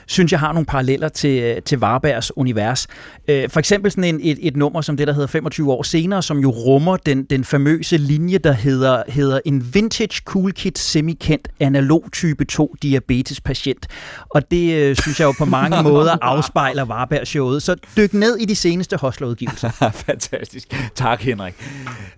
synes 0.07 0.31
jeg 0.31 0.39
har 0.39 0.53
nogle 0.53 0.65
paralleller 0.65 1.09
til, 1.09 1.61
til 1.61 1.79
Varbergs 1.79 2.37
univers. 2.37 2.87
Øh, 3.27 3.49
for 3.49 3.59
eksempel 3.59 3.91
sådan 3.91 4.03
en, 4.03 4.19
et, 4.23 4.37
et 4.41 4.55
nummer 4.55 4.81
som 4.81 4.97
det, 4.97 5.07
der 5.07 5.13
hedder 5.13 5.27
25 5.27 5.71
år 5.71 5.83
senere, 5.83 6.23
som 6.23 6.39
jo 6.39 6.49
rummer 6.49 6.97
den, 6.97 7.23
den 7.23 7.43
famøse 7.43 7.97
linje, 7.97 8.37
der 8.37 8.51
hedder, 8.51 9.03
hedder 9.07 9.39
en 9.45 9.73
vintage 9.73 10.21
cool 10.25 10.51
kid 10.51 10.71
semi-kendt 10.75 11.47
analog 11.59 12.05
type 12.11 12.45
2 12.45 12.75
diabetes 12.81 13.41
patient. 13.41 13.87
Og 14.29 14.51
det 14.51 14.73
øh, 14.73 14.95
synes 14.95 15.19
jeg 15.19 15.25
jo 15.25 15.33
på 15.37 15.45
mange 15.45 15.83
måder 15.89 16.17
afspejler 16.21 16.85
Varbergs 16.85 17.29
showet. 17.29 17.63
Så 17.63 17.75
dyk 17.97 18.13
ned 18.13 18.37
i 18.37 18.45
de 18.45 18.55
seneste 18.55 18.97
hostlerudgivelser. 18.97 19.69
Fantastisk. 20.07 20.75
Tak, 20.95 21.21
Henrik. 21.21 21.53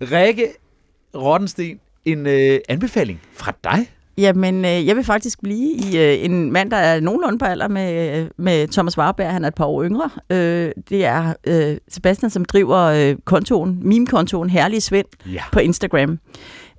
Rikke 0.00 0.48
Rottensten, 1.14 1.80
en 2.04 2.26
øh, 2.26 2.60
anbefaling 2.68 3.20
fra 3.36 3.52
dig? 3.64 3.86
Jamen, 4.18 4.64
øh, 4.64 4.86
jeg 4.86 4.96
vil 4.96 5.04
faktisk 5.04 5.42
blive 5.42 5.72
i 5.72 5.98
øh, 5.98 6.24
en 6.24 6.52
mand, 6.52 6.70
der 6.70 6.76
er 6.76 7.00
nogenlunde 7.00 7.38
på 7.38 7.44
alder 7.44 7.68
med, 7.68 8.28
med 8.36 8.68
Thomas 8.68 8.98
Warberg. 8.98 9.32
Han 9.32 9.44
er 9.44 9.48
et 9.48 9.54
par 9.54 9.64
år 9.64 9.84
yngre. 9.84 10.10
Øh, 10.30 10.70
det 10.88 11.04
er 11.04 11.34
øh, 11.46 11.76
Sebastian, 11.88 12.30
som 12.30 12.44
driver 12.44 12.78
øh, 12.78 13.16
kontoen, 13.24 13.78
meme-kontoen 13.82 14.50
Herlige 14.50 14.80
Svend 14.80 15.06
ja. 15.32 15.42
på 15.52 15.58
Instagram. 15.58 16.18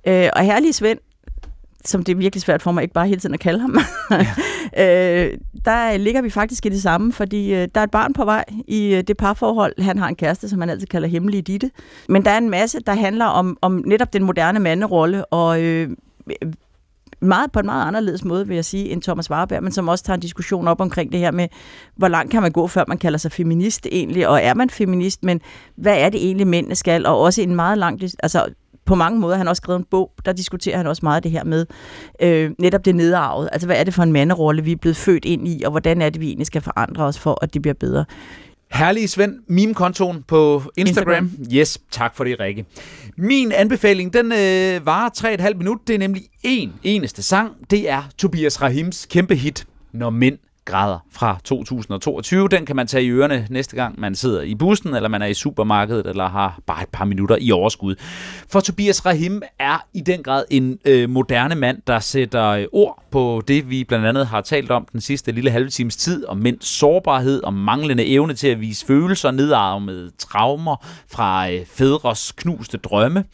Øh, 0.06 0.28
og 0.32 0.42
Herlige 0.42 0.72
Svend, 0.72 0.98
som 1.84 2.04
det 2.04 2.12
er 2.12 2.16
virkelig 2.16 2.42
svært 2.42 2.62
for 2.62 2.72
mig 2.72 2.82
ikke 2.82 2.94
bare 2.94 3.06
hele 3.06 3.20
tiden 3.20 3.34
at 3.34 3.40
kalde 3.40 3.60
ham, 3.60 3.78
ja. 4.74 5.24
øh, 5.26 5.38
der 5.64 5.96
ligger 5.96 6.22
vi 6.22 6.30
faktisk 6.30 6.66
i 6.66 6.68
det 6.68 6.82
samme, 6.82 7.12
fordi 7.12 7.54
øh, 7.54 7.68
der 7.74 7.80
er 7.80 7.84
et 7.84 7.90
barn 7.90 8.12
på 8.12 8.24
vej 8.24 8.44
i 8.68 8.94
øh, 8.94 9.02
det 9.02 9.16
parforhold. 9.16 9.82
Han 9.82 9.98
har 9.98 10.08
en 10.08 10.16
kæreste, 10.16 10.48
som 10.48 10.60
han 10.60 10.70
altid 10.70 10.86
kalder 10.86 11.08
hemmelig 11.08 11.46
Ditte. 11.46 11.70
Men 12.08 12.24
der 12.24 12.30
er 12.30 12.38
en 12.38 12.50
masse, 12.50 12.80
der 12.86 12.94
handler 12.94 13.24
om, 13.24 13.58
om 13.62 13.82
netop 13.86 14.12
den 14.12 14.24
moderne 14.24 14.60
manderolle, 14.60 15.24
og 15.24 15.62
øh, 15.62 15.90
meget 17.20 17.52
på 17.52 17.58
en 17.58 17.66
meget 17.66 17.86
anderledes 17.86 18.24
måde, 18.24 18.46
vil 18.46 18.54
jeg 18.54 18.64
sige, 18.64 18.90
end 18.90 19.02
Thomas 19.02 19.30
Warberg, 19.30 19.62
men 19.62 19.72
som 19.72 19.88
også 19.88 20.04
tager 20.04 20.14
en 20.14 20.20
diskussion 20.20 20.68
op 20.68 20.80
omkring 20.80 21.12
det 21.12 21.20
her 21.20 21.30
med, 21.30 21.48
hvor 21.96 22.08
langt 22.08 22.30
kan 22.30 22.42
man 22.42 22.52
gå, 22.52 22.66
før 22.66 22.84
man 22.88 22.98
kalder 22.98 23.18
sig 23.18 23.32
feminist 23.32 23.86
egentlig, 23.92 24.28
og 24.28 24.42
er 24.42 24.54
man 24.54 24.70
feminist, 24.70 25.24
men 25.24 25.40
hvad 25.76 25.98
er 25.98 26.08
det 26.08 26.24
egentlig, 26.24 26.46
mændene 26.46 26.74
skal, 26.74 27.06
og 27.06 27.20
også 27.20 27.42
en 27.42 27.54
meget 27.54 27.78
lang, 27.78 28.02
altså 28.22 28.48
på 28.88 28.94
mange 28.94 29.20
måder, 29.20 29.36
han 29.36 29.46
har 29.46 29.50
også 29.50 29.60
skrevet 29.60 29.78
en 29.78 29.86
bog, 29.90 30.12
der 30.24 30.32
diskuterer 30.32 30.76
han 30.76 30.86
også 30.86 31.00
meget 31.02 31.24
det 31.24 31.30
her 31.30 31.44
med 31.44 31.66
øh, 32.22 32.50
netop 32.58 32.84
det 32.84 32.94
nedarvet. 32.94 33.48
Altså, 33.52 33.68
hvad 33.68 33.76
er 33.76 33.84
det 33.84 33.94
for 33.94 34.02
en 34.02 34.12
manderolle, 34.12 34.64
vi 34.64 34.72
er 34.72 34.76
blevet 34.76 34.96
født 34.96 35.24
ind 35.24 35.48
i, 35.48 35.62
og 35.64 35.70
hvordan 35.70 36.02
er 36.02 36.10
det, 36.10 36.20
vi 36.20 36.26
egentlig 36.26 36.46
skal 36.46 36.62
forandre 36.62 37.04
os 37.04 37.18
for, 37.18 37.38
at 37.42 37.54
det 37.54 37.62
bliver 37.62 37.74
bedre. 37.74 38.04
Herlige 38.72 39.08
Svend, 39.08 39.38
meme-kontoen 39.48 40.22
på 40.28 40.62
Instagram. 40.76 41.24
Instagram. 41.24 41.56
Yes, 41.56 41.80
tak 41.90 42.16
for 42.16 42.24
det, 42.24 42.40
Rikke. 42.40 42.64
Min 43.16 43.52
anbefaling, 43.52 44.12
den 44.12 44.32
øh, 44.32 44.86
varer 44.86 45.10
3,5 45.50 45.54
minutter. 45.54 45.84
Det 45.86 45.94
er 45.94 45.98
nemlig 45.98 46.22
en 46.42 46.72
eneste 46.82 47.22
sang. 47.22 47.52
Det 47.70 47.90
er 47.90 48.02
Tobias 48.18 48.62
Rahims 48.62 49.06
kæmpe 49.10 49.34
hit, 49.34 49.66
Når 49.92 50.10
mænd 50.10 50.38
grader 50.68 50.98
fra 51.12 51.38
2022. 51.44 52.48
Den 52.48 52.66
kan 52.66 52.76
man 52.76 52.86
tage 52.86 53.04
i 53.04 53.10
ørerne 53.10 53.46
næste 53.50 53.76
gang, 53.76 54.00
man 54.00 54.14
sidder 54.14 54.42
i 54.42 54.54
bussen, 54.54 54.94
eller 54.94 55.08
man 55.08 55.22
er 55.22 55.26
i 55.26 55.34
supermarkedet, 55.34 56.06
eller 56.06 56.28
har 56.28 56.60
bare 56.66 56.82
et 56.82 56.88
par 56.88 57.04
minutter 57.04 57.36
i 57.40 57.52
overskud. 57.52 57.94
For 58.48 58.60
Tobias 58.60 59.06
Rahim 59.06 59.42
er 59.58 59.86
i 59.94 60.00
den 60.00 60.22
grad 60.22 60.44
en 60.50 60.78
øh, 60.84 61.10
moderne 61.10 61.54
mand, 61.54 61.82
der 61.86 61.98
sætter 61.98 62.46
øh, 62.46 62.66
ord 62.72 63.04
på 63.10 63.42
det, 63.48 63.70
vi 63.70 63.84
blandt 63.84 64.06
andet 64.06 64.26
har 64.26 64.40
talt 64.40 64.70
om 64.70 64.86
den 64.92 65.00
sidste 65.00 65.32
lille 65.32 65.50
halve 65.50 65.68
times 65.68 65.96
tid, 65.96 66.26
om 66.26 66.36
mænds 66.36 66.66
sårbarhed 66.66 67.42
og 67.42 67.54
manglende 67.54 68.06
evne 68.06 68.34
til 68.34 68.48
at 68.48 68.60
vise 68.60 68.86
følelser, 68.86 69.30
nedarvede 69.30 70.10
traumer 70.18 70.76
fra 71.10 71.50
øh, 71.50 71.66
fædres 71.66 72.32
knuste 72.32 72.78
drømme. 72.78 73.24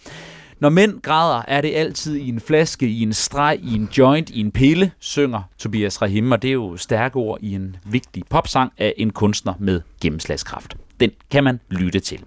Når 0.65 0.71
mænd 0.71 1.03
græder, 1.03 1.43
er 1.49 1.61
det 1.61 1.75
altid 1.75 2.17
i 2.17 2.29
en 2.29 2.41
flaske, 2.41 2.87
i 2.87 3.03
en 3.03 3.13
streg, 3.13 3.61
i 3.63 3.75
en 3.75 3.89
joint, 3.99 4.31
i 4.31 4.41
en 4.41 4.51
pille, 4.51 4.91
synger 4.99 5.43
Tobias 5.59 6.03
Rahim, 6.03 6.33
og 6.33 6.43
det 6.43 6.49
er 6.49 6.53
jo 6.53 6.77
stærke 6.77 7.17
ord 7.17 7.39
i 7.41 7.55
en 7.55 7.77
vigtig 7.87 8.23
popsang 8.31 8.73
af 8.79 8.95
en 8.97 9.11
kunstner 9.11 9.55
med 9.59 9.81
gennemslagskraft. 10.01 10.77
Den 11.01 11.11
kan 11.31 11.45
man 11.45 11.61
lytte 11.71 12.01
til. 12.01 12.25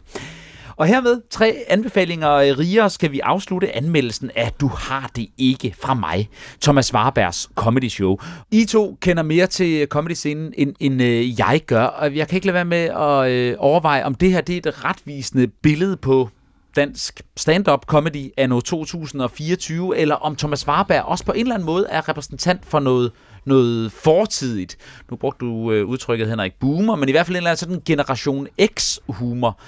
Og 0.75 0.85
hermed 0.87 1.21
tre 1.29 1.65
anbefalinger 1.69 2.37
rigere 2.59 2.89
skal 2.89 3.11
vi 3.11 3.19
afslutte 3.19 3.75
anmeldelsen 3.75 4.31
af 4.35 4.51
Du 4.61 4.67
har 4.67 5.11
det 5.15 5.27
ikke 5.37 5.75
fra 5.81 5.93
mig, 5.93 6.29
Thomas 6.61 6.93
Warbergs 6.93 7.49
comedy 7.55 7.89
show. 7.89 8.17
I 8.51 8.65
to 8.65 8.97
kender 9.01 9.23
mere 9.23 9.47
til 9.47 9.87
comedy-scenen, 9.87 10.53
end, 10.57 10.75
end 10.79 11.01
øh, 11.01 11.39
jeg 11.39 11.61
gør, 11.65 11.83
og 11.83 12.15
jeg 12.15 12.27
kan 12.27 12.35
ikke 12.35 12.47
lade 12.47 12.53
være 12.53 12.65
med 12.65 12.83
at 12.87 13.31
øh, 13.31 13.55
overveje, 13.59 14.03
om 14.03 14.15
det 14.15 14.31
her 14.31 14.41
det 14.41 14.53
er 14.53 14.69
et 14.69 14.85
retvisende 14.85 15.47
billede 15.47 15.97
på 15.97 16.29
dansk 16.77 17.21
stand-up 17.37 17.85
comedy 17.85 18.31
anno 18.37 18.59
2024, 18.59 19.97
eller 19.97 20.15
om 20.15 20.35
Thomas 20.35 20.67
Warberg 20.67 21.03
også 21.03 21.25
på 21.25 21.31
en 21.31 21.39
eller 21.39 21.53
anden 21.55 21.65
måde 21.65 21.87
er 21.89 22.09
repræsentant 22.09 22.65
for 22.65 22.79
noget, 22.79 23.11
noget 23.45 23.91
fortidigt. 23.91 24.77
Nu 25.11 25.17
brugte 25.17 25.45
du 25.45 25.71
øh, 25.71 25.85
udtrykket 25.85 26.29
Henrik 26.29 26.53
Boomer, 26.59 26.95
men 26.95 27.09
i 27.09 27.11
hvert 27.11 27.25
fald 27.25 27.35
en 27.35 27.37
eller 27.37 27.49
anden 27.49 27.59
sådan 27.59 27.81
generation 27.85 28.47
X-humor. 28.75 29.59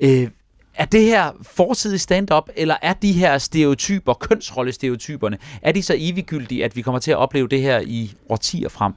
Øh, 0.00 0.28
er 0.74 0.84
det 0.84 1.02
her 1.02 1.30
fortidig 1.42 2.00
stand-up, 2.00 2.48
eller 2.56 2.76
er 2.82 2.92
de 2.92 3.12
her 3.12 3.38
stereotyper, 3.38 4.14
kønsrollestereotyperne, 4.14 5.38
er 5.62 5.72
de 5.72 5.82
så 5.82 5.94
eviggyldige, 5.98 6.64
at 6.64 6.76
vi 6.76 6.82
kommer 6.82 6.98
til 6.98 7.10
at 7.10 7.16
opleve 7.16 7.48
det 7.48 7.62
her 7.62 7.80
i 7.80 8.12
årtier 8.28 8.68
frem? 8.68 8.92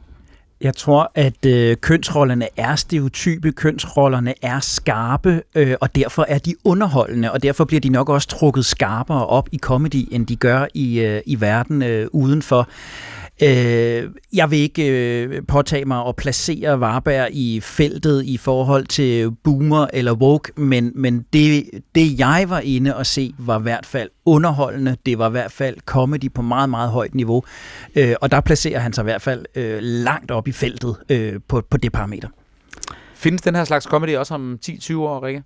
Jeg 0.61 0.75
tror, 0.75 1.11
at 1.15 1.45
øh, 1.45 1.77
kønsrollerne 1.77 2.47
er 2.57 2.75
stereotype, 2.75 3.51
kønsrollerne 3.51 4.33
er 4.41 4.59
skarpe, 4.59 5.41
øh, 5.55 5.75
og 5.81 5.95
derfor 5.95 6.25
er 6.27 6.37
de 6.37 6.55
underholdende, 6.63 7.31
og 7.31 7.43
derfor 7.43 7.65
bliver 7.65 7.81
de 7.81 7.89
nok 7.89 8.09
også 8.09 8.27
trukket 8.27 8.65
skarpere 8.65 9.25
op 9.25 9.49
i 9.51 9.57
comedy, 9.57 10.07
end 10.11 10.27
de 10.27 10.35
gør 10.35 10.65
i, 10.73 10.99
øh, 10.99 11.21
i 11.25 11.41
verden 11.41 11.83
øh, 11.83 12.07
udenfor. 12.11 12.67
Øh, 13.43 14.09
jeg 14.33 14.51
vil 14.51 14.59
ikke 14.59 14.87
øh, 14.87 15.41
påtage 15.47 15.85
mig 15.85 16.07
at 16.07 16.15
placere 16.15 16.79
Varberg 16.79 17.27
i 17.31 17.59
feltet 17.59 18.25
i 18.25 18.37
forhold 18.37 18.85
til 18.85 19.31
boomer 19.31 19.87
eller 19.93 20.13
woke, 20.13 20.51
men, 20.55 20.91
men 20.95 21.25
det, 21.33 21.63
det 21.95 22.19
jeg 22.19 22.45
var 22.47 22.59
inde 22.59 22.95
og 22.95 23.05
se 23.05 23.33
var 23.37 23.59
i 23.59 23.61
hvert 23.61 23.85
fald 23.85 24.09
underholdende. 24.25 24.97
Det 25.05 25.17
var 25.17 25.27
i 25.27 25.31
hvert 25.31 25.51
fald 25.51 25.77
comedy 25.85 26.33
på 26.33 26.41
meget, 26.41 26.69
meget 26.69 26.89
højt 26.89 27.15
niveau. 27.15 27.43
Øh, 27.95 28.15
og 28.21 28.31
der 28.31 28.41
placerer 28.41 28.79
han 28.79 28.93
sig 28.93 29.01
i 29.01 29.03
hvert 29.03 29.21
fald 29.21 29.45
øh, 29.55 29.79
langt 29.81 30.31
op 30.31 30.47
i 30.47 30.51
feltet 30.51 30.95
øh, 31.09 31.33
på, 31.47 31.61
på 31.69 31.77
det 31.77 31.91
parameter. 31.91 32.27
Findes 33.15 33.41
den 33.41 33.55
her 33.55 33.63
slags 33.63 33.85
comedy 33.85 34.15
også 34.15 34.33
om 34.33 34.59
10-20 34.65 34.95
år, 34.95 35.23
Rikke? 35.23 35.43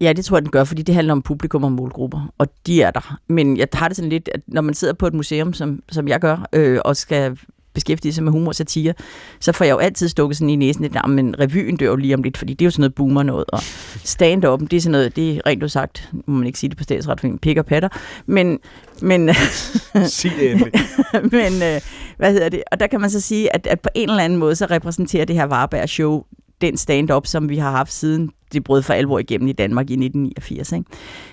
Ja, 0.00 0.12
det 0.12 0.24
tror 0.24 0.36
jeg, 0.36 0.42
den 0.42 0.50
gør, 0.50 0.64
fordi 0.64 0.82
det 0.82 0.94
handler 0.94 1.12
om 1.12 1.22
publikum 1.22 1.64
og 1.64 1.72
målgrupper, 1.72 2.32
og 2.38 2.46
de 2.66 2.82
er 2.82 2.90
der. 2.90 3.18
Men 3.28 3.56
jeg 3.56 3.68
har 3.72 3.88
det 3.88 3.96
sådan 3.96 4.08
lidt, 4.08 4.28
at 4.34 4.40
når 4.46 4.62
man 4.62 4.74
sidder 4.74 4.94
på 4.94 5.06
et 5.06 5.14
museum, 5.14 5.52
som, 5.52 5.82
som 5.92 6.08
jeg 6.08 6.20
gør, 6.20 6.48
øh, 6.52 6.80
og 6.84 6.96
skal 6.96 7.38
beskæftige 7.74 8.12
sig 8.12 8.24
med 8.24 8.32
humor 8.32 8.48
og 8.48 8.54
satire, 8.54 8.94
så 9.40 9.52
får 9.52 9.64
jeg 9.64 9.72
jo 9.72 9.78
altid 9.78 10.08
stukket 10.08 10.36
sådan 10.36 10.50
i 10.50 10.56
næsen 10.56 10.82
lidt, 10.82 10.96
men 11.08 11.40
revyen 11.40 11.76
dør 11.76 11.86
jo 11.86 11.96
lige 11.96 12.14
om 12.14 12.22
lidt, 12.22 12.36
fordi 12.38 12.54
det 12.54 12.64
er 12.64 12.66
jo 12.66 12.70
sådan 12.70 12.80
noget 12.80 12.94
boomer 12.94 13.22
noget, 13.22 13.44
og 13.48 13.62
stand-up, 14.04 14.60
det 14.60 14.72
er 14.72 14.80
sådan 14.80 14.92
noget, 14.92 15.16
det 15.16 15.36
er 15.36 15.40
rent 15.46 15.62
udsagt, 15.62 16.10
må 16.26 16.34
man 16.34 16.46
ikke 16.46 16.58
sige 16.58 16.70
det 16.70 16.78
på 16.78 16.84
statsret, 16.84 17.40
pik 17.42 17.56
og 17.56 17.66
patter, 17.66 17.88
men... 18.26 18.58
men 19.02 19.30
Sig 20.06 20.32
det 20.38 20.50
endelig. 20.50 20.72
men, 21.32 21.62
øh, 21.62 21.80
hvad 22.16 22.32
hedder 22.32 22.48
det? 22.48 22.62
Og 22.72 22.80
der 22.80 22.86
kan 22.86 23.00
man 23.00 23.10
så 23.10 23.20
sige, 23.20 23.54
at, 23.54 23.66
at 23.66 23.80
på 23.80 23.88
en 23.94 24.10
eller 24.10 24.24
anden 24.24 24.38
måde, 24.38 24.56
så 24.56 24.66
repræsenterer 24.66 25.24
det 25.24 25.36
her 25.36 25.44
Varberg 25.44 25.88
show 25.88 26.22
den 26.60 26.76
stand-up, 26.76 27.26
som 27.26 27.48
vi 27.48 27.56
har 27.56 27.70
haft 27.70 27.92
siden 27.92 28.30
det 28.52 28.64
brød 28.64 28.82
for 28.82 28.92
alvor 28.92 29.18
igennem 29.18 29.48
i 29.48 29.52
Danmark 29.52 29.90
i 29.90 29.92
1989. 29.92 30.72
Ikke? 30.72 30.84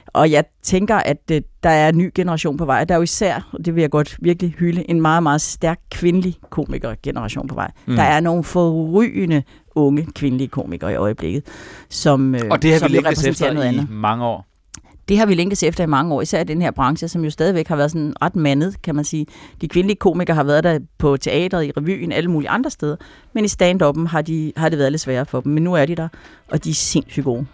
Og 0.07 0.31
jeg 0.31 0.43
tænker, 0.63 0.95
at 0.95 1.17
øh, 1.31 1.41
der 1.63 1.69
er 1.69 1.89
en 1.89 1.97
ny 1.97 2.11
generation 2.15 2.57
på 2.57 2.65
vej. 2.65 2.83
Der 2.83 2.93
er 2.93 2.97
jo 2.97 3.03
især, 3.03 3.49
og 3.51 3.65
det 3.65 3.75
vil 3.75 3.81
jeg 3.81 3.89
godt 3.89 4.17
virkelig 4.21 4.51
hylde, 4.51 4.89
en 4.89 5.01
meget, 5.01 5.23
meget 5.23 5.41
stærk 5.41 5.79
kvindelig 5.91 6.35
komikergeneration 6.49 7.47
på 7.47 7.55
vej. 7.55 7.71
Mm. 7.85 7.95
Der 7.95 8.03
er 8.03 8.19
nogle 8.19 8.43
forrygende 8.43 9.43
unge 9.75 10.07
kvindelige 10.15 10.47
komikere 10.47 10.91
i 10.91 10.95
øjeblikket, 10.95 11.43
som, 11.89 12.35
øh, 12.35 12.41
og 12.51 12.61
det 12.61 12.71
har 12.71 12.79
som 12.79 12.91
vi 12.91 12.99
repræsenterer 12.99 13.53
noget 13.53 13.67
andet. 13.67 13.83
i 13.83 13.87
mange 13.89 14.25
år. 14.25 14.45
Det 15.09 15.17
har 15.17 15.25
vi 15.25 15.33
længtes 15.33 15.63
efter 15.63 15.83
i 15.83 15.87
mange 15.87 16.13
år, 16.13 16.21
især 16.21 16.41
i 16.41 16.43
den 16.43 16.61
her 16.61 16.71
branche, 16.71 17.07
som 17.07 17.23
jo 17.23 17.29
stadigvæk 17.29 17.67
har 17.67 17.75
været 17.75 17.91
sådan 17.91 18.13
ret 18.21 18.35
mandet, 18.35 18.81
kan 18.81 18.95
man 18.95 19.05
sige. 19.05 19.25
De 19.61 19.67
kvindelige 19.67 19.97
komikere 19.97 20.35
har 20.35 20.43
været 20.43 20.63
der 20.63 20.79
på 20.97 21.17
teatret, 21.17 21.65
i 21.65 21.71
revyen, 21.71 22.11
alle 22.11 22.31
mulige 22.31 22.49
andre 22.49 22.69
steder, 22.69 22.95
men 23.33 23.45
i 23.45 23.47
stand-up'en 23.47 24.07
har, 24.07 24.21
de, 24.21 24.53
har 24.57 24.69
det 24.69 24.79
været 24.79 24.91
lidt 24.91 25.01
sværere 25.01 25.25
for 25.25 25.41
dem. 25.41 25.51
Men 25.51 25.63
nu 25.63 25.73
er 25.73 25.85
de 25.85 25.95
der, 25.95 26.07
og 26.51 26.63
de 26.63 26.69
er 26.69 26.73
sindssygt 26.73 27.23
gode. 27.23 27.45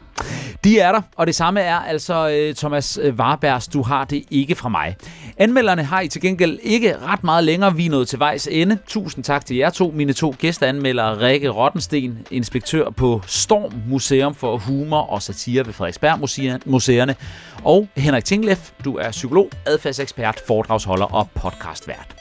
De 0.64 0.80
er 0.80 0.92
der, 0.92 1.02
og 1.16 1.28
det 1.28 1.36
samme 1.36 1.62
er 1.62 1.76
altså 1.76 2.30
øh, 2.30 2.56
Thomas 2.56 3.00
øh, 3.02 3.16
Warbergs 3.16 3.68
Du 3.68 3.82
har 3.82 4.06
det 4.06 4.24
ikke 4.32 4.56
fra 4.56 4.70
mig. 4.70 4.96
Anmelderne 5.38 5.84
har 5.84 6.02
I 6.02 6.08
til 6.08 6.22
gengæld 6.22 6.60
ikke 6.64 6.98
ret 6.98 7.24
meget 7.24 7.44
længere. 7.44 7.76
Vi 7.76 7.86
er 7.86 7.90
nået 7.90 8.08
til 8.08 8.20
vejs 8.20 8.48
ende. 8.52 8.78
Tusind 8.88 9.24
tak 9.24 9.46
til 9.46 9.58
jer 9.58 9.70
to, 9.70 9.92
mine 9.96 10.14
to 10.14 10.36
gæsteanmeldere. 10.40 11.20
Rikke 11.20 11.50
Rottensten, 11.50 12.28
inspektør 12.32 12.90
på 12.90 13.22
Storm 13.28 13.74
Museum 13.90 14.36
for 14.36 14.58
Humor 14.58 15.02
og 15.02 15.22
Satire 15.22 15.66
ved 15.66 15.74
Frederiksberg 15.74 16.20
Museerne. 16.66 17.16
Og 17.64 17.88
Henrik 17.98 18.26
Tingleff, 18.26 18.72
du 18.86 18.98
er 18.98 19.12
psykolog, 19.12 19.50
adfærdsekspert, 19.66 20.42
foredragsholder 20.48 21.06
og 21.06 21.30
podcastvært. 21.36 22.16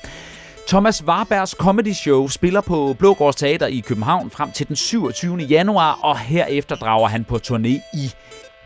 Thomas 0.72 1.04
Warbergs 1.04 1.50
Comedy 1.50 1.92
Show 1.92 2.28
spiller 2.28 2.60
på 2.60 2.96
Blågårds 2.98 3.36
Teater 3.36 3.66
i 3.66 3.80
København 3.80 4.30
frem 4.30 4.52
til 4.52 4.68
den 4.68 4.76
27. 4.76 5.36
januar, 5.36 5.98
og 6.02 6.18
herefter 6.18 6.76
drager 6.76 7.08
han 7.08 7.24
på 7.24 7.38
turné 7.46 7.68
i 7.94 8.12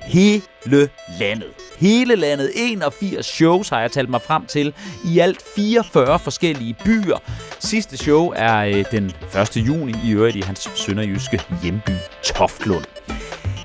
hele 0.02 0.88
landet. 1.20 1.48
Hele 1.78 2.16
landet. 2.16 2.50
81 2.54 3.26
shows 3.26 3.68
har 3.68 3.80
jeg 3.80 3.92
talt 3.92 4.10
mig 4.10 4.22
frem 4.22 4.46
til. 4.46 4.74
I 5.04 5.18
alt 5.18 5.42
44 5.56 6.18
forskellige 6.18 6.76
byer. 6.84 7.18
Sidste 7.58 7.96
show 7.96 8.32
er 8.36 8.56
øh, 8.58 8.84
den 8.90 9.12
1. 9.40 9.56
juni 9.56 9.94
i 10.04 10.10
øvrigt 10.10 10.36
i 10.36 10.40
hans 10.40 10.70
sønderjyske 10.74 11.42
hjemby 11.62 11.92
Toftlund. 12.24 12.84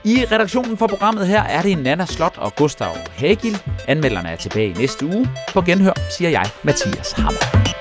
I 0.04 0.25
redaktionen 0.32 0.77
for 0.77 0.88
programmet 0.88 1.27
her 1.27 1.43
er 1.43 1.62
det 1.62 1.77
Nana 1.77 2.06
Slot 2.06 2.38
og 2.38 2.56
Gustav 2.56 2.95
Hagil. 3.15 3.58
Anmelderne 3.88 4.30
er 4.30 4.36
tilbage 4.36 4.73
næste 4.73 5.06
uge. 5.06 5.30
På 5.54 5.62
genhør 5.62 5.93
siger 6.17 6.30
jeg 6.30 6.45
Mathias 6.63 7.12
Hammer. 7.12 7.81